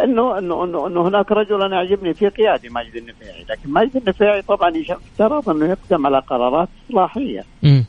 انه 0.00 0.38
انه 0.38 0.64
انه 0.64 0.86
انه 0.86 1.08
هناك 1.08 1.32
رجل 1.32 1.62
أنا 1.62 1.76
يعجبني 1.76 2.14
في 2.14 2.28
قيادي 2.28 2.68
ماجد 2.68 2.96
النفيعي، 2.96 3.44
لكن 3.50 3.70
ماجد 3.70 3.96
النفيعي 3.96 4.42
طبعا 4.42 4.70
يفترض 4.76 5.50
انه 5.50 5.66
يقدم 5.66 6.06
على 6.06 6.18
قرارات 6.18 6.68
اصلاحيه،. 6.90 7.44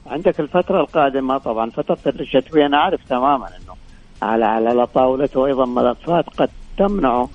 عندك 0.07 0.39
الفترة 0.39 0.81
القادمه 0.81 1.37
طبعا 1.37 1.69
فتره 1.69 1.97
الشتويه 2.19 2.65
أنا 2.65 2.77
عارف 2.77 2.99
تماما 3.09 3.47
انه 3.47 3.75
على 4.21 4.45
على 4.45 4.87
طاولته 4.87 5.45
أيضا 5.45 5.65
ملفات 5.65 6.29
قد 6.29 6.49
تمنعه 6.77 7.21
آه، 7.21 7.29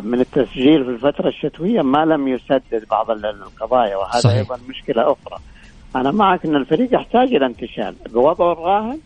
من 0.00 0.20
التسجيل 0.20 0.84
في 0.84 0.90
الفترة 0.90 1.28
الشتوية 1.28 1.82
ما 1.82 2.04
لم 2.04 2.28
يسدد 2.28 2.84
بعض 2.90 3.10
ال- 3.10 3.26
القضايا 3.26 3.96
وهذا 3.96 4.20
صحيح. 4.20 4.36
أيضا 4.38 4.58
مشكلة 4.68 5.02
أخرى. 5.02 5.38
أنا 5.96 6.10
معك 6.10 6.44
أن 6.46 6.56
الفريق 6.56 6.94
يحتاج 6.94 7.34
إلى 7.34 7.46
انتشال. 7.46 7.94
بوضعه 8.12 8.52
الراهن 8.52 8.98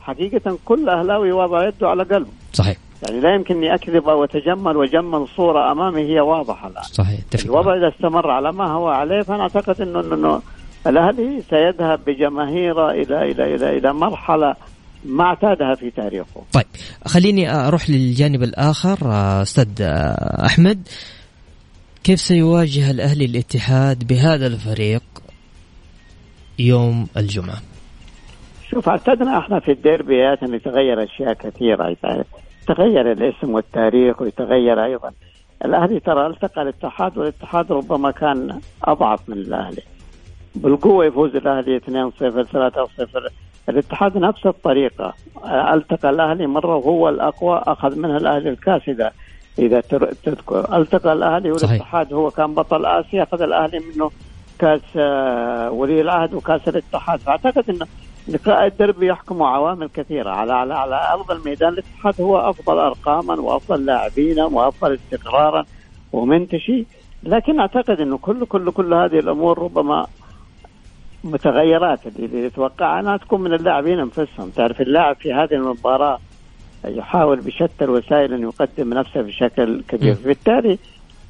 حقيقة 0.00 0.58
كل 0.64 0.88
أهلاوي 0.88 1.32
وضع 1.32 1.68
يده 1.68 1.88
على 1.88 2.02
قلبه. 2.02 2.30
صحيح. 2.52 2.76
يعني 3.02 3.20
لا 3.20 3.34
يمكنني 3.34 3.74
أكذب 3.74 4.08
أو 4.08 4.24
أتجمل 4.24 4.76
وأجمل 4.76 5.26
صورة 5.36 5.72
أمامي 5.72 6.00
هي 6.02 6.20
واضحة 6.20 6.68
الآن 6.68 6.82
صحيح 6.82 7.20
اتفق 7.28 7.44
الوضع. 7.44 7.76
إذا 7.76 7.88
استمر 7.88 8.30
على 8.30 8.52
ما 8.52 8.66
هو 8.72 8.88
عليه 8.88 9.22
فأنا 9.22 9.42
أعتقد 9.42 9.80
أنه, 9.80 10.00
إنه 10.00 10.42
الأهلي 10.86 11.42
سيذهب 11.50 12.00
بجماهيره 12.06 12.90
إلى 12.90 13.30
إلى 13.30 13.54
إلى 13.54 13.78
إلى 13.78 13.92
مرحلة 13.92 14.56
ما 15.04 15.24
اعتادها 15.24 15.74
في 15.74 15.90
تاريخه. 15.90 16.42
طيب 16.52 16.66
خليني 17.06 17.54
أروح 17.54 17.90
للجانب 17.90 18.42
الآخر 18.42 18.98
آه، 19.02 19.42
أستاذ 19.42 19.68
آه، 19.80 20.46
أحمد. 20.46 20.88
كيف 22.04 22.20
سيواجه 22.20 22.90
الاهلي 22.90 23.24
الاتحاد 23.24 24.06
بهذا 24.06 24.46
الفريق 24.46 25.02
يوم 26.58 27.06
الجمعة؟ 27.16 27.62
شوف 28.70 28.88
اعتدنا 28.88 29.38
إحنا 29.38 29.60
في 29.60 29.72
الديربيات 29.72 30.42
أن 30.42 30.54
يتغير 30.54 31.04
أشياء 31.04 31.32
كثيرة. 31.32 31.96
يتغير 32.62 33.12
الاسم 33.12 33.54
والتاريخ 33.54 34.22
ويتغير 34.22 34.84
أيضا. 34.84 35.12
الأهلي 35.64 36.00
ترى 36.00 36.26
التقى 36.26 36.62
الاتحاد 36.62 37.18
والاتحاد 37.18 37.72
ربما 37.72 38.10
كان 38.10 38.60
أضعف 38.84 39.28
من 39.28 39.36
الأهلي. 39.36 39.82
بالقوة 40.54 41.04
يفوز 41.04 41.36
الأهلي 41.36 41.76
2-0 41.76 41.80
3-0 42.44 43.32
الاتحاد 43.68 44.18
نفس 44.18 44.46
الطريقة. 44.46 45.14
ألتقى 45.44 46.10
الأهلي 46.10 46.46
مرة 46.46 46.76
وهو 46.76 47.08
الأقوى 47.08 47.62
أخذ 47.66 47.98
منها 47.98 48.16
الأهلي 48.16 48.48
الكاس 48.48 48.88
إذا 48.88 49.12
اذا 49.58 49.80
تذكر 50.24 50.76
ألتقى 50.76 51.12
الأهلي 51.12 51.50
والاتحاد 51.50 52.12
هو 52.12 52.30
كان 52.30 52.54
بطل 52.54 52.86
آسيا 52.86 53.22
أخذ 53.22 53.42
الأهلي 53.42 53.78
منه 53.78 54.10
كاس 54.58 54.80
آه، 54.96 55.70
ولي 55.70 56.00
العهد 56.00 56.34
وكاس 56.34 56.68
الاتحاد. 56.68 57.18
فأعتقد 57.18 57.70
إنه 57.70 57.86
لقاء 58.28 58.66
الدربي 58.66 59.06
يحكم 59.06 59.42
عوامل 59.42 59.88
كثيرة. 59.88 60.30
على 60.30 60.52
على 60.52 60.74
على 60.74 61.08
أرض 61.12 61.30
الميدان 61.30 61.72
الاتحاد 61.72 62.20
هو 62.20 62.38
أفضل 62.38 62.78
أرقاما 62.78 63.34
وأفضل 63.34 63.84
لاعبينا 63.84 64.44
وأفضل 64.44 64.94
استقرارا 64.94 65.64
ومنتشي 66.12 66.86
لكن 67.22 67.60
أعتقد 67.60 68.00
إنه 68.00 68.18
كل 68.18 68.46
كل 68.46 68.70
كل 68.70 68.94
هذه 68.94 69.18
الأمور 69.18 69.58
ربما 69.58 70.06
متغيرات 71.24 72.06
اللي 72.06 72.44
يتوقع 72.44 73.00
أنها 73.00 73.16
تكون 73.16 73.40
من 73.40 73.54
اللاعبين 73.54 73.98
أنفسهم، 73.98 74.50
تعرف 74.56 74.80
اللاعب 74.80 75.16
في 75.16 75.32
هذه 75.32 75.54
المباراة 75.54 76.18
يحاول 76.84 77.40
بشتى 77.40 77.84
الوسائل 77.84 78.32
أن 78.34 78.42
يقدم 78.42 78.94
نفسه 78.94 79.22
بشكل 79.22 79.82
كبير، 79.88 80.16
بالتالي 80.24 80.78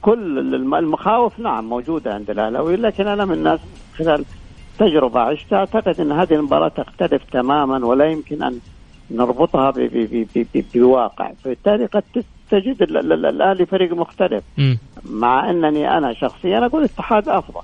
كل 0.02 0.54
المخاوف 0.54 1.38
نعم 1.38 1.68
موجودة 1.68 2.14
عند 2.14 2.30
الاهلاوي 2.30 2.76
لكن 2.76 3.06
أنا 3.06 3.24
من 3.24 3.32
الناس 3.32 3.60
خلال 3.96 4.24
تجربة 4.78 5.20
عشتها 5.20 5.58
أعتقد 5.58 6.00
أن 6.00 6.12
هذه 6.12 6.34
المباراة 6.34 6.68
تختلف 6.68 7.22
تماما 7.32 7.86
ولا 7.86 8.04
يمكن 8.04 8.42
أن 8.42 8.58
نربطها 9.10 9.72
بواقع، 10.74 11.32
فبالتالي 11.44 11.86
قد 11.86 12.02
تجد 12.50 12.82
الأهلي 12.82 13.66
فريق 13.66 13.92
مختلف. 13.92 14.44
مع 15.10 15.50
أنني 15.50 15.98
أنا 15.98 16.12
شخصيا 16.12 16.66
أقول 16.66 16.80
الاتحاد 16.84 17.28
أفضل. 17.28 17.60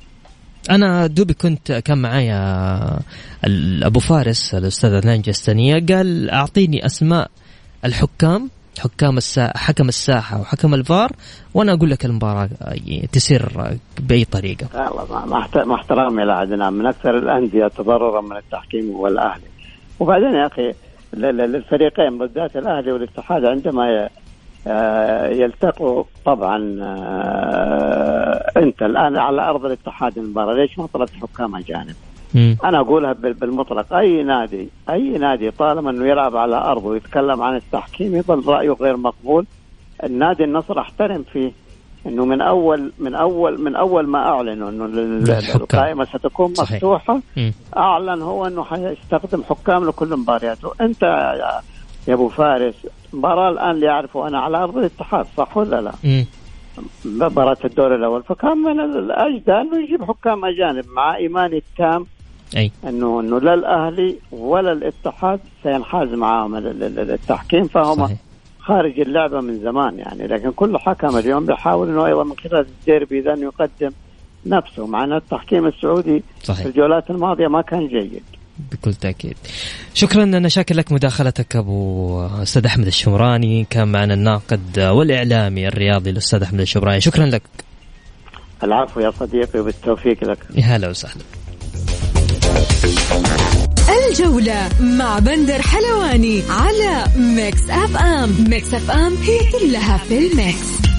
أنا 0.71 1.07
دوبي 1.07 1.35
كنت 1.35 1.73
كان 1.73 1.99
معايا 1.99 3.01
ابو 3.83 4.01
فارس 4.01 4.55
الأستاذ 4.55 4.95
عدنان 4.95 5.21
جستانيه 5.21 5.87
قال 5.89 6.31
أعطيني 6.31 6.87
أسماء 6.87 7.31
الحكام 7.85 8.51
حكام 8.79 9.17
الساحة 9.17 9.53
حكم 9.57 9.89
الساحة 9.89 10.41
وحكم 10.41 10.75
الفار 10.75 11.11
وأنا 11.55 11.73
أقول 11.73 11.91
لك 11.91 12.05
المباراة 12.05 12.49
تسير 13.13 13.49
بأي 14.01 14.25
طريقة. 14.25 14.67
مع 15.67 15.75
احترامي 15.75 16.25
لعدنان 16.25 16.73
من 16.73 16.87
أكثر 16.87 17.19
الأندية 17.19 17.69
تضررا 17.69 18.21
من 18.21 18.37
التحكيم 18.37 18.93
هو 18.93 19.07
الأهلي. 19.07 19.47
وبعدين 20.01 20.35
يا 20.35 20.47
أخي 20.47 20.73
للفريقين 21.15 22.19
بالذات 22.19 22.57
الأهلي 22.57 22.93
والاتحاد 22.93 23.45
عندما 23.45 24.09
يلتقوا 25.31 26.05
طبعا 26.25 26.79
آه، 26.83 28.51
انت 28.57 28.83
الان 28.83 29.17
على 29.17 29.43
أرض 29.43 29.65
الاتحاد 29.65 30.19
المباراة 30.19 30.55
ليش 30.55 30.79
ما 30.79 30.87
طلبت 30.87 31.13
حكام 31.23 31.57
اجانب؟ 31.57 31.95
أنا 32.65 32.81
أقولها 32.81 33.13
بالمطلق. 33.13 33.95
أي 33.95 34.23
نادي 34.23 34.69
أي 34.91 35.19
نادي 35.19 35.51
طالما 35.51 35.91
إنه 35.91 36.07
يلعب 36.07 36.37
على 36.37 36.57
ارضه 36.57 36.87
ويتكلم 36.89 37.43
عن 37.43 37.57
التحكيم 37.57 38.15
يظل 38.15 38.49
رأيه 38.49 38.71
غير 38.71 38.97
مقبول. 38.97 39.47
النادي 40.05 40.45
النصر 40.45 40.81
أحترم 40.81 41.25
فيه 41.33 41.53
إنه 42.07 42.25
من 42.25 42.41
أول 42.41 42.93
من 42.99 43.15
أول 43.15 43.61
من 43.61 43.77
أول 43.77 44.07
ما 44.07 44.19
أعلنوا 44.19 44.69
إنه 44.71 44.85
القائمة 45.55 46.05
ستكون. 46.05 46.51
مفتوحة. 46.51 47.21
أعلن 47.77 48.23
هو 48.23 48.47
إنه 48.47 48.65
حيستخدم 48.65 49.43
حكام 49.43 49.89
لكل 49.89 50.17
مبارياته. 50.17 50.73
أنت 50.81 51.03
يا 52.09 52.15
أبو 52.15 52.29
فارس 52.29 52.75
مباراة 53.13 53.51
الآن 53.51 53.71
اللي 53.71 53.89
اعرفه 53.89 54.29
أنا 54.29 54.41
على 54.41 54.59
أرض 54.59 54.79
الاتحاد 54.79 55.27
صح 55.37 55.57
ولا 55.57 55.81
لا؟ 55.81 56.25
مباراة 57.05 57.57
الدور 57.65 57.95
الأول. 57.95 58.23
فكان 58.23 58.59
من 58.59 58.81
الاجدى 58.81 59.53
إنه 59.53 59.85
يجيب 59.85 60.05
حكام 60.05 60.45
أجانب 60.45 60.85
مع 60.89 61.17
ايماني 61.17 61.57
التام. 61.57 62.07
أي. 62.57 62.71
انه 62.89 63.21
إنه 63.21 63.39
لا 63.39 63.55
الأهلي 63.55 64.17
ولا 64.33 64.73
الاتحاد 64.73 65.41
سينحاز 65.63 66.09
معاهم 66.09 66.57
التحكيم. 66.57 67.65
فهم 67.65 68.07
صحيح. 68.07 68.19
خارج 68.59 69.01
اللعبة 69.01 69.41
من 69.41 69.59
زمان 69.59 69.99
يعني. 69.99 70.27
لكن 70.27 70.51
كل 70.51 70.79
حكم 70.79 71.17
اليوم 71.17 71.47
بيحاول 71.47 71.89
إنه 71.89 72.07
أيضا 72.07 72.25
من 72.25 72.37
خلال 72.37 72.67
الديربي 72.81 73.21
ذا 73.21 73.35
انه 73.35 73.43
يقدم 73.43 73.91
نفسه. 74.47 74.87
مع 74.87 75.05
إن 75.05 75.13
التحكيم 75.13 75.67
السعودي 75.67 76.23
صحيح. 76.43 76.63
في 76.63 76.69
الجولات 76.69 77.11
الماضية 77.11 77.49
ما 77.49 77.63
كان 77.63 77.87
جيد. 77.87 78.23
بكل 78.73 78.95
تأكيد. 78.95 79.37
شكرا 79.95 80.23
أنا 80.23 80.49
شاكر 80.49 80.75
لك 80.75 80.93
مداخلتك 80.93 81.57
أبو 81.57 82.27
أستاذ 82.27 82.67
أحمد 82.67 82.87
الشمراني. 82.87 83.67
كان 83.71 83.89
معنا 83.89 84.15
الناقد 84.15 84.79
والإعلامي 84.79 85.69
الرياضي 85.69 86.11
الأستاذ 86.11 86.43
أحمد 86.43 86.61
الشمراني. 86.61 87.01
شكرا 87.01 87.27
لك. 87.27 87.43
العفو 88.63 89.01
يا 89.01 89.13
صديقي 89.21 89.61
وبالتوفيق 89.61 90.25
لك. 90.25 90.39
يا 90.55 90.63
هلا 90.63 90.89
وسهلا. 90.89 91.23
الجولة 94.09 94.69
مع 94.81 95.19
بندر 95.19 95.63
حلواني 95.63 96.43
على 96.51 97.05
Mix 97.17 97.71
FM. 97.71 98.45
Mix 98.49 98.75
FM 98.75 99.17
هي 99.17 99.39
كلها 99.53 99.97
في 99.97 100.19
ال 100.19 100.35
mix. 100.35 100.98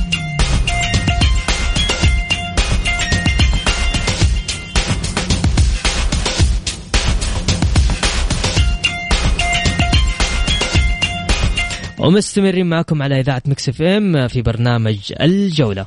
ومستمرين 12.00 12.66
معكم 12.66 13.02
على 13.02 13.20
إذاعة 13.20 13.42
Mix 13.46 13.70
FM 13.70 14.28
في 14.28 14.42
برنامج 14.42 15.14
الجولة. 15.22 15.86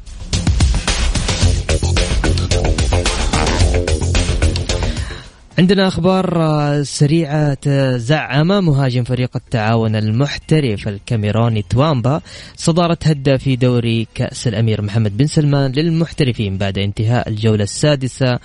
عندنا 5.58 5.88
أخبار 5.88 6.82
سريعة 6.82 7.96
زعم 7.96 8.46
مهاجم 8.46 9.04
فريق 9.04 9.30
التعاون 9.36 9.96
المحترف 9.96 10.88
الكاميروني 10.88 11.64
توامبا 11.70 12.20
صدارة 12.56 12.98
هداف 13.04 13.42
في 13.42 13.56
دوري 13.56 14.06
كأس 14.14 14.48
الأمير 14.48 14.82
محمد 14.82 15.16
بن 15.16 15.26
سلمان 15.26 15.72
للمحترفين 15.72 16.58
بعد 16.58 16.78
انتهاء 16.78 17.28
الجولة 17.28 17.64
السادسة 17.64 18.38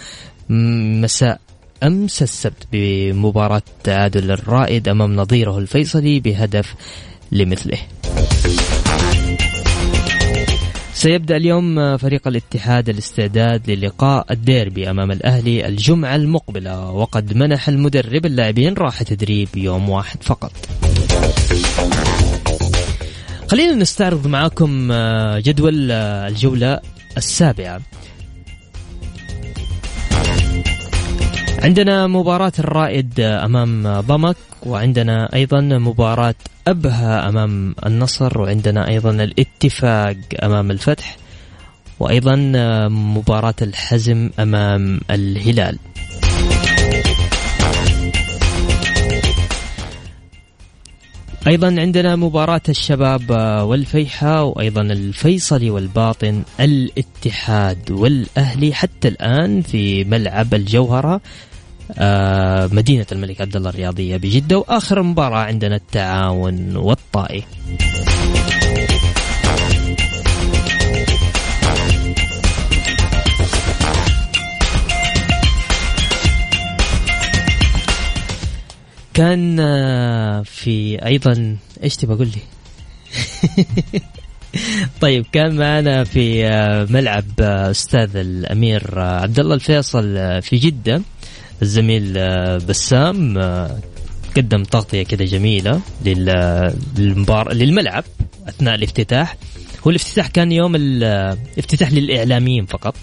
مساء 0.50 1.40
أمس 1.84 2.22
السبت 2.24 2.68
بمباراة 2.72 3.62
تعادل 3.84 4.32
الرائد 4.32 4.88
أمام 4.90 5.16
نظيره 5.16 5.58
الفيصلي 5.58 6.20
بهدف 6.20 6.76
لمثله. 7.32 7.78
سيبدأ 10.94 11.38
اليوم 11.38 11.98
فريق 11.98 12.28
الاتحاد 12.28 12.90
الاستعداد 12.90 13.70
للقاء 13.70 14.26
الديربي 14.32 14.90
أمام 14.90 15.12
الأهلي 15.12 15.68
الجمعة 15.68 16.16
المقبلة 16.16 16.92
وقد 16.92 17.38
منح 17.38 17.70
المدرب 17.70 18.26
اللاعبين 18.26 18.74
راحة 18.74 19.04
تدريب 19.04 19.48
يوم 19.56 19.90
واحد 19.90 20.24
فقط. 20.24 20.52
خلينا 23.48 23.76
نستعرض 23.76 24.28
معاكم 24.28 24.94
جدول 25.38 25.92
الجولة 25.92 26.80
السابعة. 27.18 27.82
عندنا 31.68 32.08
مباراة 32.08 32.52
الرائد 32.60 33.20
أمام 33.20 34.00
ضمك 34.00 34.36
وعندنا 34.64 35.30
أيضا 35.34 35.62
مباراة 35.62 36.36
أبها 36.68 37.30
أمام 37.30 37.76
النصر 37.86 38.42
وعندنا 38.42 38.88
أيضا 38.88 39.12
الاتفاق 39.12 40.18
أمام 40.44 40.72
الفتح 40.72 41.18
وأيضا 42.00 42.36
مباراة 42.88 43.56
الحزم 43.62 44.30
أمام 44.40 45.00
الهلال. 45.12 45.78
أيضا 51.48 51.68
عندنا 51.68 52.16
مباراة 52.16 52.62
الشباب 52.70 53.30
والفيحة 53.70 54.44
وأيضا 54.44 54.82
الفيصلي 54.82 55.70
والباطن 55.70 56.44
الاتحاد 56.60 57.92
والأهلي 57.92 58.74
حتى 58.74 59.08
الآن 59.08 59.62
في 59.62 60.04
ملعب 60.04 60.54
الجوهرة. 60.54 61.22
مدينة 62.72 63.06
الملك 63.12 63.42
عبد 63.42 63.56
الله 63.56 63.70
الرياضية 63.70 64.18
بجدة 64.18 64.58
وآخر 64.58 65.04
مباراة 65.04 65.40
عندنا 65.40 65.76
التعاون 65.76 66.76
والطائي 66.78 67.44
كان 79.18 79.60
آه، 79.60 80.42
في 80.42 81.06
أيضا 81.06 81.58
إيش 81.84 81.96
تبغى 81.96 82.16
أقول 82.16 82.28
لي؟ 82.28 82.42
طيب 85.02 85.26
كان 85.32 85.56
معنا 85.56 86.04
في 86.04 86.48
آه، 86.48 86.88
ملعب 86.90 87.26
آه، 87.40 87.72
أستاذ 87.72 88.16
الأمير 88.16 89.00
عبد 89.00 89.40
الله 89.40 89.56
الفيصل 89.56 90.42
في 90.42 90.58
جدة 90.58 91.02
الزميل 91.62 92.14
بسام 92.60 93.38
قدم 94.38 94.64
تغطية 94.64 95.04
كده 95.04 95.26
جميلة 95.26 95.82
للمبار... 96.06 97.54
للملعب 97.54 98.04
أثناء 98.48 98.76
الافتتاح. 98.76 99.38
هو 99.88 99.90
الافتتاح 99.90 100.28
كان 100.28 100.52
يوم 100.52 100.76
الافتتاح 100.76 101.92
للإعلاميين 101.92 102.66
فقط. 102.66 102.96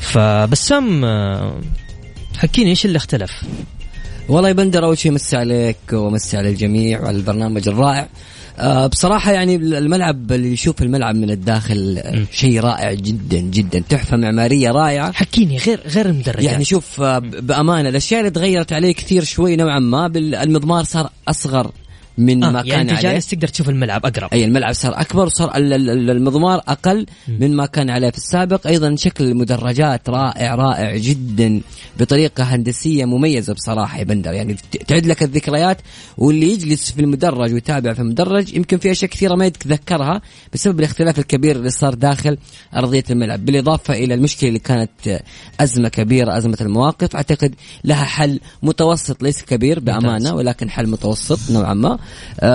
فبسام 0.00 1.04
حكيني 2.36 2.70
إيش 2.70 2.86
اللي 2.86 2.96
اختلف؟ 2.96 3.32
والله 4.28 4.48
يا 4.48 4.54
بندر 4.54 4.84
أول 4.84 4.98
شيء 4.98 5.12
مسي 5.12 5.36
عليك 5.36 5.76
ومسي 5.92 6.36
على 6.36 6.48
الجميع 6.48 7.00
وعلى 7.00 7.16
البرنامج 7.16 7.68
الرائع. 7.68 8.08
بصراحة 8.86 9.32
يعني 9.32 9.56
الملعب 9.56 10.32
اللي 10.32 10.52
يشوف 10.52 10.82
الملعب 10.82 11.14
من 11.14 11.30
الداخل 11.30 12.02
شيء 12.32 12.60
رائع 12.60 12.92
جدا 12.92 13.38
جدا. 13.38 13.82
تحفة 13.88 14.16
معمارية 14.16 14.70
رائعة. 14.70 15.12
حكيني 15.12 15.58
غير 15.58 15.80
غير 15.86 16.06
المدرجات. 16.06 16.44
يعني 16.44 16.64
شوف 16.64 17.00
آه، 17.00 17.18
بأمانة 17.18 17.88
الأشياء 17.88 18.20
اللي 18.20 18.30
تغيرت 18.30 18.72
عليه 18.72 18.94
كثير 18.94 19.24
شوي 19.24 19.56
نوعا 19.56 19.78
ما 19.78 20.06
المضمار 20.16 20.84
صار 20.84 21.10
أصغر. 21.28 21.72
من 22.18 22.44
آه 22.44 22.50
ما 22.50 22.58
يعني 22.58 22.70
كان 22.70 22.80
انت 22.80 22.90
عليه. 22.90 23.00
جالس 23.00 23.26
تقدر 23.26 23.48
تشوف 23.48 23.68
الملعب 23.68 24.06
أقرب. 24.06 24.28
أي 24.32 24.44
الملعب 24.44 24.72
صار 24.72 25.00
أكبر 25.00 25.26
وصار 25.26 25.50
المضمار 25.56 26.62
أقل 26.68 27.06
من 27.28 27.56
ما 27.56 27.66
كان 27.66 27.90
عليه 27.90 28.10
في 28.10 28.18
السابق. 28.18 28.66
أيضا 28.66 28.96
شكل 28.96 29.24
المدرجات 29.24 30.10
رائع 30.10 30.54
رائع 30.54 30.96
جدا 30.96 31.60
بطريقة 32.00 32.44
هندسية 32.44 33.04
مميزة 33.04 33.52
بصراحة 33.52 33.98
يا 33.98 34.04
بندر. 34.04 34.32
يعني 34.32 34.56
تعد 34.86 35.06
لك 35.06 35.22
الذكريات 35.22 35.78
واللي 36.18 36.52
يجلس 36.52 36.92
في 36.92 37.00
المدرج 37.00 37.52
ويتابع 37.52 37.92
في 37.92 38.00
المدرج 38.00 38.54
يمكن 38.54 38.78
في 38.78 38.90
أشياء 38.90 39.10
كثيرة 39.10 39.34
ما 39.34 39.46
يتذكرها 39.46 40.20
بسبب 40.54 40.78
الاختلاف 40.78 41.18
الكبير 41.18 41.56
اللي 41.56 41.70
صار 41.70 41.94
داخل 41.94 42.38
أرضية 42.76 43.04
الملعب. 43.10 43.44
بالإضافة 43.44 43.94
إلى 43.94 44.14
المشكلة 44.14 44.48
اللي 44.48 44.58
كانت 44.58 45.22
أزمة 45.60 45.88
كبيرة 45.88 46.38
أزمة 46.38 46.58
المواقف 46.60 47.16
أعتقد 47.16 47.54
لها 47.84 48.04
حل 48.04 48.40
متوسط 48.62 49.22
ليس 49.22 49.42
كبير 49.42 49.80
بأمانة 49.80 50.34
ولكن 50.34 50.70
حل 50.70 50.86
متوسط 50.86 51.50
نوعا 51.50 51.74
ما. 51.74 51.98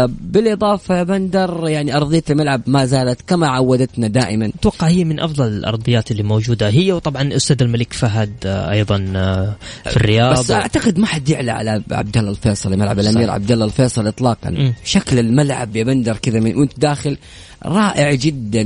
بالإضافة 0.08 0.98
يا 0.98 1.04
بندر 1.04 1.64
يعني 1.68 1.98
أرضية 1.98 2.24
الملعب 2.30 2.62
ما 2.68 2.86
زالت 2.86 3.22
كما 3.28 3.48
عودتنا 3.48 4.08
دائما. 4.08 4.52
أتوقع 4.60 4.88
هي 4.88 5.04
من 5.04 5.20
أفضل 5.20 5.48
الأرضيات 5.48 6.12
اللي 6.12 6.24
موجودة. 6.24 6.70
هي 6.70 6.92
وطبعا 6.92 7.36
أستاذ 7.36 7.62
الملك 7.62 7.94
فهد 7.94 8.34
آه، 8.46 8.72
أيضا 8.72 9.14
آه، 9.16 9.56
في 9.90 9.98
الرياض. 9.98 10.40
بس 10.40 10.52
أعتقد 10.52 11.00
ما 11.00 11.08
حد 11.08 11.30
يعلى 11.30 11.52
على 11.52 11.84
عبد 11.92 12.18
الله 12.18 12.32
الفيصل 12.32 12.78
ملعب 12.78 13.00
الأمير 13.00 13.32
عبد 13.32 13.52
الله 13.52 13.66
الفيصل 13.66 14.08
اطلاقا. 14.08 14.50
م. 14.50 14.74
شكل 14.84 15.20
الملعب 15.20 15.76
يا 15.76 15.84
بندر 15.84 16.18
كذا 16.18 16.40
وأنت 16.40 16.80
داخل 16.80 17.18
رائع 17.66 18.14
جدا 18.14 18.64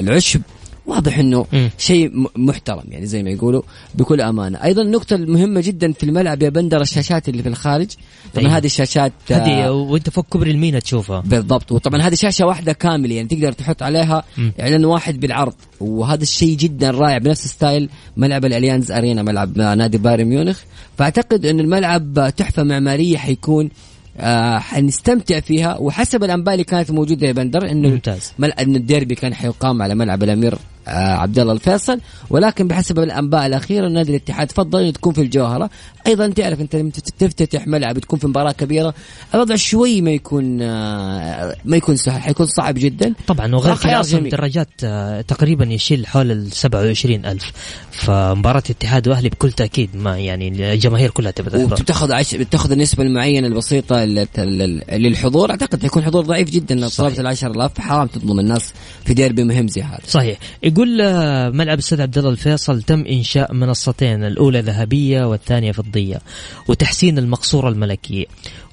العشب. 0.00 0.40
واضح 0.86 1.18
إنه 1.18 1.46
شيء 1.78 2.10
محترم 2.36 2.82
يعني 2.88 3.06
زي 3.06 3.22
ما 3.22 3.30
يقولوا 3.30 3.62
بكل 3.94 4.20
أمانة. 4.20 4.64
أيضا 4.64 4.82
النقطة 4.82 5.16
المهمة 5.16 5.60
جدا 5.60 5.92
في 5.92 6.02
الملعب 6.02 6.42
يا 6.42 6.48
بندر 6.48 6.80
الشاشات 6.80 7.28
اللي 7.28 7.42
في 7.42 7.48
الخارج. 7.48 7.86
طبعا 8.34 8.44
أيوة. 8.46 8.56
هذه 8.56 8.66
الشاشات 8.66 9.12
هذه 9.30 9.66
آه، 9.66 9.72
وأنت 9.72 10.10
فوق 10.10 10.26
كبر 10.30 10.46
المينا 10.46 10.78
تشوفها. 10.78 11.20
بالضبط. 11.20 11.72
وطبعا 11.72 12.02
هذه 12.02 12.14
شاشة 12.14 12.46
واحدة 12.46 12.72
كاملة 12.72 13.14
يعني 13.14 13.28
تقدر 13.28 13.52
تحط 13.52 13.82
عليها 13.82 14.24
إعلان 14.60 14.84
واحد 14.84 15.20
بالعرض. 15.20 15.54
وهذا 15.80 16.22
الشيء 16.22 16.56
جدا 16.56 16.90
رائع 16.90 17.18
بنفس 17.18 17.46
style 17.46 17.88
ملعب 18.16 18.44
الأليانز 18.44 18.92
أرينا 18.92 19.22
ملعب 19.22 19.58
نادي 19.58 19.98
بايرن 19.98 20.24
ميونخ. 20.24 20.60
فأعتقد 20.98 21.46
إن 21.46 21.60
الملعب 21.60 22.32
تحفة 22.36 22.62
معمارية 22.62 23.16
حيكون 23.16 23.70
آه 24.18 24.58
حنستمتع 24.58 25.40
فيها. 25.40 25.76
وحسب 25.78 26.24
الأنباء 26.24 26.54
اللي 26.54 26.64
كانت 26.64 26.90
موجودة 26.90 27.26
يا 27.26 27.32
بندر 27.32 27.70
إنه 27.70 27.88
ممتاز. 27.88 28.32
إن 28.60 28.76
الديربي 28.76 29.14
كان 29.14 29.34
حيقام 29.34 29.82
على 29.82 29.94
ملعب 29.94 30.22
الأمير 30.22 30.54
آه 30.54 30.71
عبد 30.86 31.38
الله 31.38 31.52
الفيصل. 31.52 32.00
ولكن 32.30 32.68
بحسب 32.68 32.98
الأنباء 32.98 33.46
الأخيرة 33.46 33.88
نادي 33.88 34.10
الاتحاد 34.10 34.52
فضل 34.52 34.80
انه 34.80 34.90
تكون 34.90 35.12
في 35.12 35.20
الجوهرة. 35.20 35.70
أيضا 36.06 36.28
تعرف 36.28 36.60
أنت 36.60 36.76
لما 36.76 36.90
تفتتح 37.18 37.66
ملعب 37.66 37.98
تكون 37.98 38.18
في 38.18 38.26
مباراة 38.26 38.52
كبيرة 38.52 38.94
الوضع 39.34 39.56
شوي 39.56 40.00
ما 40.00 40.10
يكون 40.10 40.62
آه 40.62 41.56
ما 41.64 41.76
يكون 41.76 41.96
سهل 41.96 42.22
حيكون 42.22 42.46
صعب 42.46 42.74
جدا. 42.74 43.14
طبعا 43.26 43.54
وغير 43.54 43.76
كذا 43.76 44.00
أصلا 44.00 44.18
المدرجات 44.18 44.68
آه 44.84 45.20
تقريبا 45.20 45.64
يشيل 45.64 46.06
حول 46.06 46.30
ال 46.30 46.52
27 46.52 47.26
ألف. 47.26 47.52
فمباراة 47.90 48.62
اتحاد 48.70 49.08
وأهلي 49.08 49.28
بكل 49.28 49.52
تأكيد 49.52 49.96
ما 49.96 50.18
يعني 50.18 50.72
الجماهير 50.72 51.10
كلها 51.10 51.30
تبغى 51.30 51.58
تحضر. 51.58 51.74
وبتاخذ 51.74 52.12
عش... 52.12 52.34
بتاخذ 52.34 52.72
النسبة 52.72 53.02
المعينة 53.02 53.46
البسيطة 53.46 54.04
للحضور. 54.92 55.50
أعتقد 55.50 55.82
حيكون 55.82 56.04
حضور 56.04 56.24
ضعيف 56.24 56.50
جدا 56.50 56.74
لو 56.74 56.88
طلبت 56.88 57.20
ال 57.20 57.26
10000 57.26 57.80
حرام 57.80 58.06
تظلم 58.06 58.40
الناس 58.40 58.72
في 59.04 59.14
ديربي 59.14 59.44
مهم 59.44 59.68
زي 59.68 59.82
هذا. 59.82 60.00
صحيح. 60.08 60.38
يقول 60.72 60.88
ملعب 61.52 61.74
الأستاذ 61.74 62.02
عبد 62.02 62.18
الله 62.18 62.30
الفيصل 62.30 62.82
تم 62.82 63.04
إنشاء 63.06 63.54
منصتين 63.54 64.24
الأولى 64.24 64.60
ذهبية 64.60 65.24
والثانية 65.24 65.72
فضية 65.72 66.18
وتحسين 66.68 67.18
المقصورة 67.18 67.68
الملكية 67.68 68.24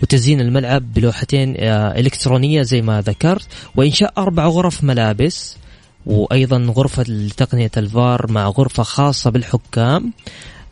وتزيين 0.03 0.41
الملعب 0.41 0.93
بلوحتين 0.93 1.55
آه، 1.57 1.99
إلكترونية 1.99 2.61
زي 2.61 2.81
ما 2.81 3.01
ذكرت 3.01 3.47
وإنشاء 3.75 4.13
أربع 4.17 4.47
غرف 4.47 4.83
ملابس 4.83 5.57
وأيضا 6.05 6.57
غرفة 6.57 7.29
تقنيه 7.37 7.71
الفار 7.77 8.31
مع 8.31 8.47
غرفة 8.47 8.83
خاصة 8.83 9.29
بالحكام 9.29 10.13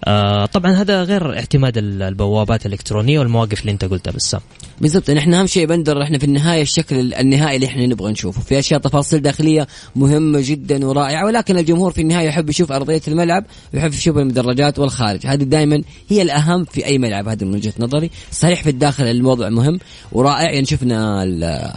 آه 0.06 0.46
طبعا 0.46 0.72
هذا 0.72 1.04
غير 1.04 1.38
اعتماد 1.38 1.78
البوابات 1.78 2.66
الإلكترونية 2.66 3.20
والمواقف 3.20 3.62
اللي 3.62 3.72
أنت 3.72 3.86
قلتها 3.86 4.12
بس 4.12 4.36
بالضبط 4.82 5.10
نحن 5.12 5.34
أهم 5.34 5.48
شيء 5.48 5.66
بندر 5.66 6.04
إحنا 6.04 6.18
في 6.18 6.24
النهاية 6.24 6.62
الشكل 6.62 7.14
النهائي 7.14 7.56
اللي 7.56 7.68
إحنا 7.68 7.86
نبغى 7.86 8.12
نشوفه. 8.12 8.42
في 8.42 8.60
أشياء 8.60 8.80
تفاصيل 8.80 9.22
داخلية 9.22 9.68
مهمة 9.96 10.40
جدا 10.44 10.86
ورائعة 10.86 11.26
ولكن 11.26 11.58
الجمهور 11.58 11.92
في 11.92 12.02
النهاية 12.02 12.28
يحب 12.28 12.50
يشوف 12.50 12.72
أرضية 12.72 13.02
الملعب 13.08 13.46
ويحب 13.74 13.94
يشوف 13.94 14.18
المدرجات 14.18 14.80
والخارج. 14.80 15.26
هذه 15.26 15.44
دائما 15.44 15.82
هي 16.10 16.22
الأهم 16.22 16.66
في 16.66 16.86
أي 16.86 16.98
ملعب 16.98 17.28
هذه 17.28 17.44
من 17.44 17.56
وجهة 17.56 17.74
نظري. 17.80 18.10
صحيح 18.32 18.64
في 18.64 18.70
الداخل 18.70 19.04
الوضع 19.04 19.50
مهم 19.50 19.80
ورائع. 20.12 20.52
يعني 20.52 20.66
شفنا 20.66 21.24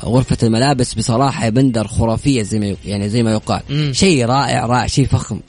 غرفة 0.05 0.39
الملابس 0.43 0.95
بصراحة 0.95 1.45
يا 1.45 1.51
بندر 1.51 1.87
خرافية 1.87 2.43
زي 2.43 2.59
ما 2.59 2.77
يعني 2.85 3.09
زي 3.09 3.23
ما 3.23 3.33
يقال. 3.33 3.61
شيء 3.97 4.27
رائع 4.27 4.67
رائع 4.67 4.87
شيء 4.87 5.07
فخم. 5.07 5.41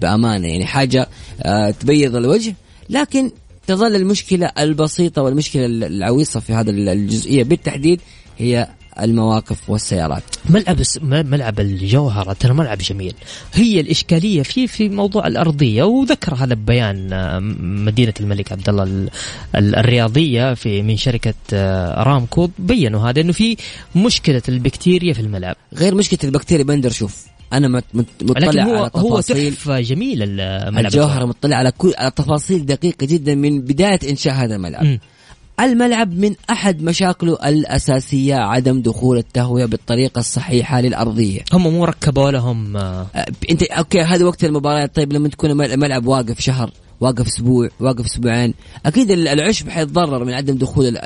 بأمانة. 0.00 0.48
يعني 0.48 0.66
حاجة 0.66 1.08
آه، 1.42 1.70
تبيض 1.70 2.16
الوجه 2.16 2.54
لكن 2.90 3.30
تظل 3.66 3.96
المشكلة 3.96 4.46
البسيطة 4.58 5.22
والمشكلة 5.22 5.66
العويصة 5.66 6.40
في 6.40 6.52
هذا 6.52 6.70
الجزئية. 6.70 7.44
بالتحديد 7.44 8.00
هي 8.38 8.68
المواقف 9.00 9.70
والسيارات. 9.70 10.22
ملعب 10.50 10.76
ملعب 11.02 11.60
الجوهرة 11.60 12.32
ترى 12.32 12.54
ملعب 12.54 12.78
جميل. 12.78 13.14
هي 13.54 13.80
الإشكالية 13.80 14.42
فيه 14.42 14.66
في 14.66 14.88
موضوع 14.88 15.26
الأرضية 15.26 15.82
وذكر 15.82 16.34
هذا 16.34 16.54
ببيان 16.54 17.12
آه، 17.12 17.38
مدينة 17.60 18.14
الملك 18.20 18.52
عبد 18.52 18.68
الله 18.68 19.08
الرياضية 19.54 20.54
في 20.54 20.82
من 20.82 20.96
شركة 20.96 21.34
آه، 21.52 22.00
أرامكو 22.00 22.50
بينوا 22.58 23.10
هذا 23.10 23.20
إنه 23.20 23.32
في 23.32 23.56
مشكلة 23.96 24.42
البكتيريا 24.48 25.12
في 25.12 25.20
الملعب. 25.20 25.56
غير 25.74 25.94
مشكلة 25.94 26.20
البكتيريا 26.24 26.64
بندر 26.64 26.90
شوف. 26.90 27.35
أنا 27.52 27.82
مطلع 28.22 28.64
هو 28.64 28.76
على 28.76 28.90
تفاصيل. 28.90 29.56
هو 29.68 29.80
جميل 29.80 30.22
الملعب. 30.22 30.86
الجوهره 30.86 31.24
مطلع 31.24 31.56
على 31.56 31.70
كل 31.70 31.94
على 31.98 32.10
تفاصيل 32.10 32.66
دقيقة 32.66 33.06
جدا 33.06 33.34
من 33.34 33.60
بداية 33.60 33.98
إنشاء 34.10 34.34
هذا 34.34 34.56
الملعب. 34.56 34.84
م. 34.84 34.98
الملعب 35.60 36.12
من 36.12 36.34
أحد 36.50 36.82
مشاكله 36.82 37.38
الأساسية 37.48 38.34
عدم 38.34 38.82
دخول 38.82 39.18
التهوية 39.18 39.64
بالطريقة 39.64 40.18
الصحيحة 40.18 40.80
للأرضية. 40.80 41.40
هم 41.52 41.62
مو 41.62 41.84
ركبوا 41.84 42.30
لهم 42.30 42.76
آه. 42.76 43.06
انت 43.50 43.62
أوكي 43.62 44.00
هذا 44.00 44.24
وقت 44.24 44.44
المباريات 44.44 44.96
طيب 44.96 45.12
لما 45.12 45.28
تكون 45.28 45.60
الملعب 45.60 46.06
واقف 46.06 46.40
شهر 46.40 46.70
واقف 47.00 47.26
أسبوع 47.26 47.68
واقف 47.80 48.04
أسبوعين 48.04 48.54
أكيد 48.86 49.10
العشب 49.10 49.68
حيتضرر 49.68 50.24
من 50.24 50.32
عدم 50.32 50.56
دخول 50.56 50.98